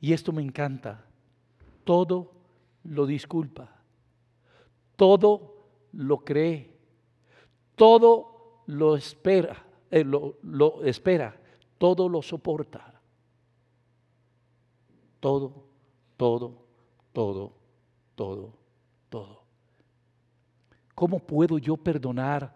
Y 0.00 0.14
esto 0.14 0.32
me 0.32 0.40
encanta. 0.40 1.04
Todo 1.84 2.32
lo 2.84 3.04
disculpa. 3.04 3.68
Todo 4.96 5.68
lo 5.92 6.24
cree. 6.24 6.74
Todo 7.74 8.62
lo 8.64 8.96
espera. 8.96 9.62
Eh, 9.90 10.04
lo, 10.04 10.38
lo 10.42 10.82
espera, 10.84 11.38
todo 11.76 12.08
lo 12.08 12.22
soporta. 12.22 12.98
Todo, 15.20 15.66
todo, 16.16 16.64
todo, 17.12 17.52
todo, 18.14 18.54
todo. 19.10 19.42
¿Cómo 20.94 21.18
puedo 21.18 21.58
yo 21.58 21.76
perdonar 21.76 22.54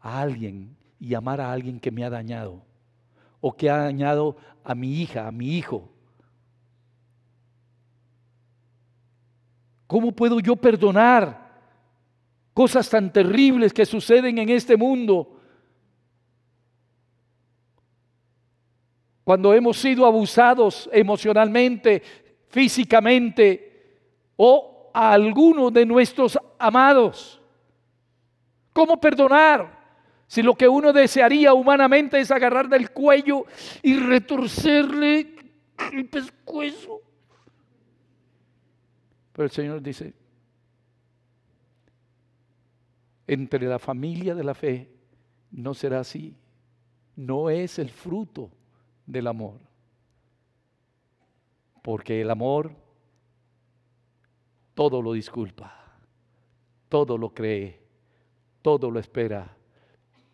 a 0.00 0.20
alguien 0.20 0.76
y 0.98 1.14
amar 1.14 1.40
a 1.40 1.52
alguien 1.52 1.78
que 1.78 1.92
me 1.92 2.04
ha 2.04 2.10
dañado? 2.10 2.68
O 3.40 3.52
que 3.52 3.70
ha 3.70 3.78
dañado 3.78 4.36
a 4.62 4.74
mi 4.74 5.00
hija, 5.00 5.26
a 5.26 5.32
mi 5.32 5.56
hijo. 5.56 5.88
¿Cómo 9.86 10.12
puedo 10.12 10.40
yo 10.40 10.56
perdonar 10.56 11.50
cosas 12.54 12.88
tan 12.88 13.12
terribles 13.12 13.72
que 13.72 13.86
suceden 13.86 14.38
en 14.38 14.50
este 14.50 14.76
mundo? 14.76 15.40
cuando 19.30 19.54
hemos 19.54 19.76
sido 19.76 20.06
abusados 20.06 20.90
emocionalmente, 20.92 22.02
físicamente 22.48 24.32
o 24.34 24.90
a 24.92 25.12
alguno 25.12 25.70
de 25.70 25.86
nuestros 25.86 26.36
amados. 26.58 27.40
¿Cómo 28.72 28.98
perdonar? 28.98 29.79
Si 30.30 30.44
lo 30.44 30.54
que 30.54 30.68
uno 30.68 30.92
desearía 30.92 31.52
humanamente 31.52 32.20
es 32.20 32.30
agarrar 32.30 32.68
del 32.68 32.92
cuello 32.92 33.46
y 33.82 33.98
retorcerle 33.98 35.34
el 35.92 36.08
pescuezo. 36.08 37.00
Pero 39.32 39.44
el 39.46 39.50
Señor 39.50 39.82
dice, 39.82 40.14
entre 43.26 43.66
la 43.66 43.80
familia 43.80 44.36
de 44.36 44.44
la 44.44 44.54
fe 44.54 44.88
no 45.50 45.74
será 45.74 45.98
así. 45.98 46.36
No 47.16 47.50
es 47.50 47.80
el 47.80 47.90
fruto 47.90 48.52
del 49.06 49.26
amor. 49.26 49.58
Porque 51.82 52.20
el 52.20 52.30
amor 52.30 52.70
todo 54.74 55.02
lo 55.02 55.12
disculpa, 55.12 55.74
todo 56.88 57.18
lo 57.18 57.34
cree, 57.34 57.80
todo 58.62 58.92
lo 58.92 59.00
espera, 59.00 59.56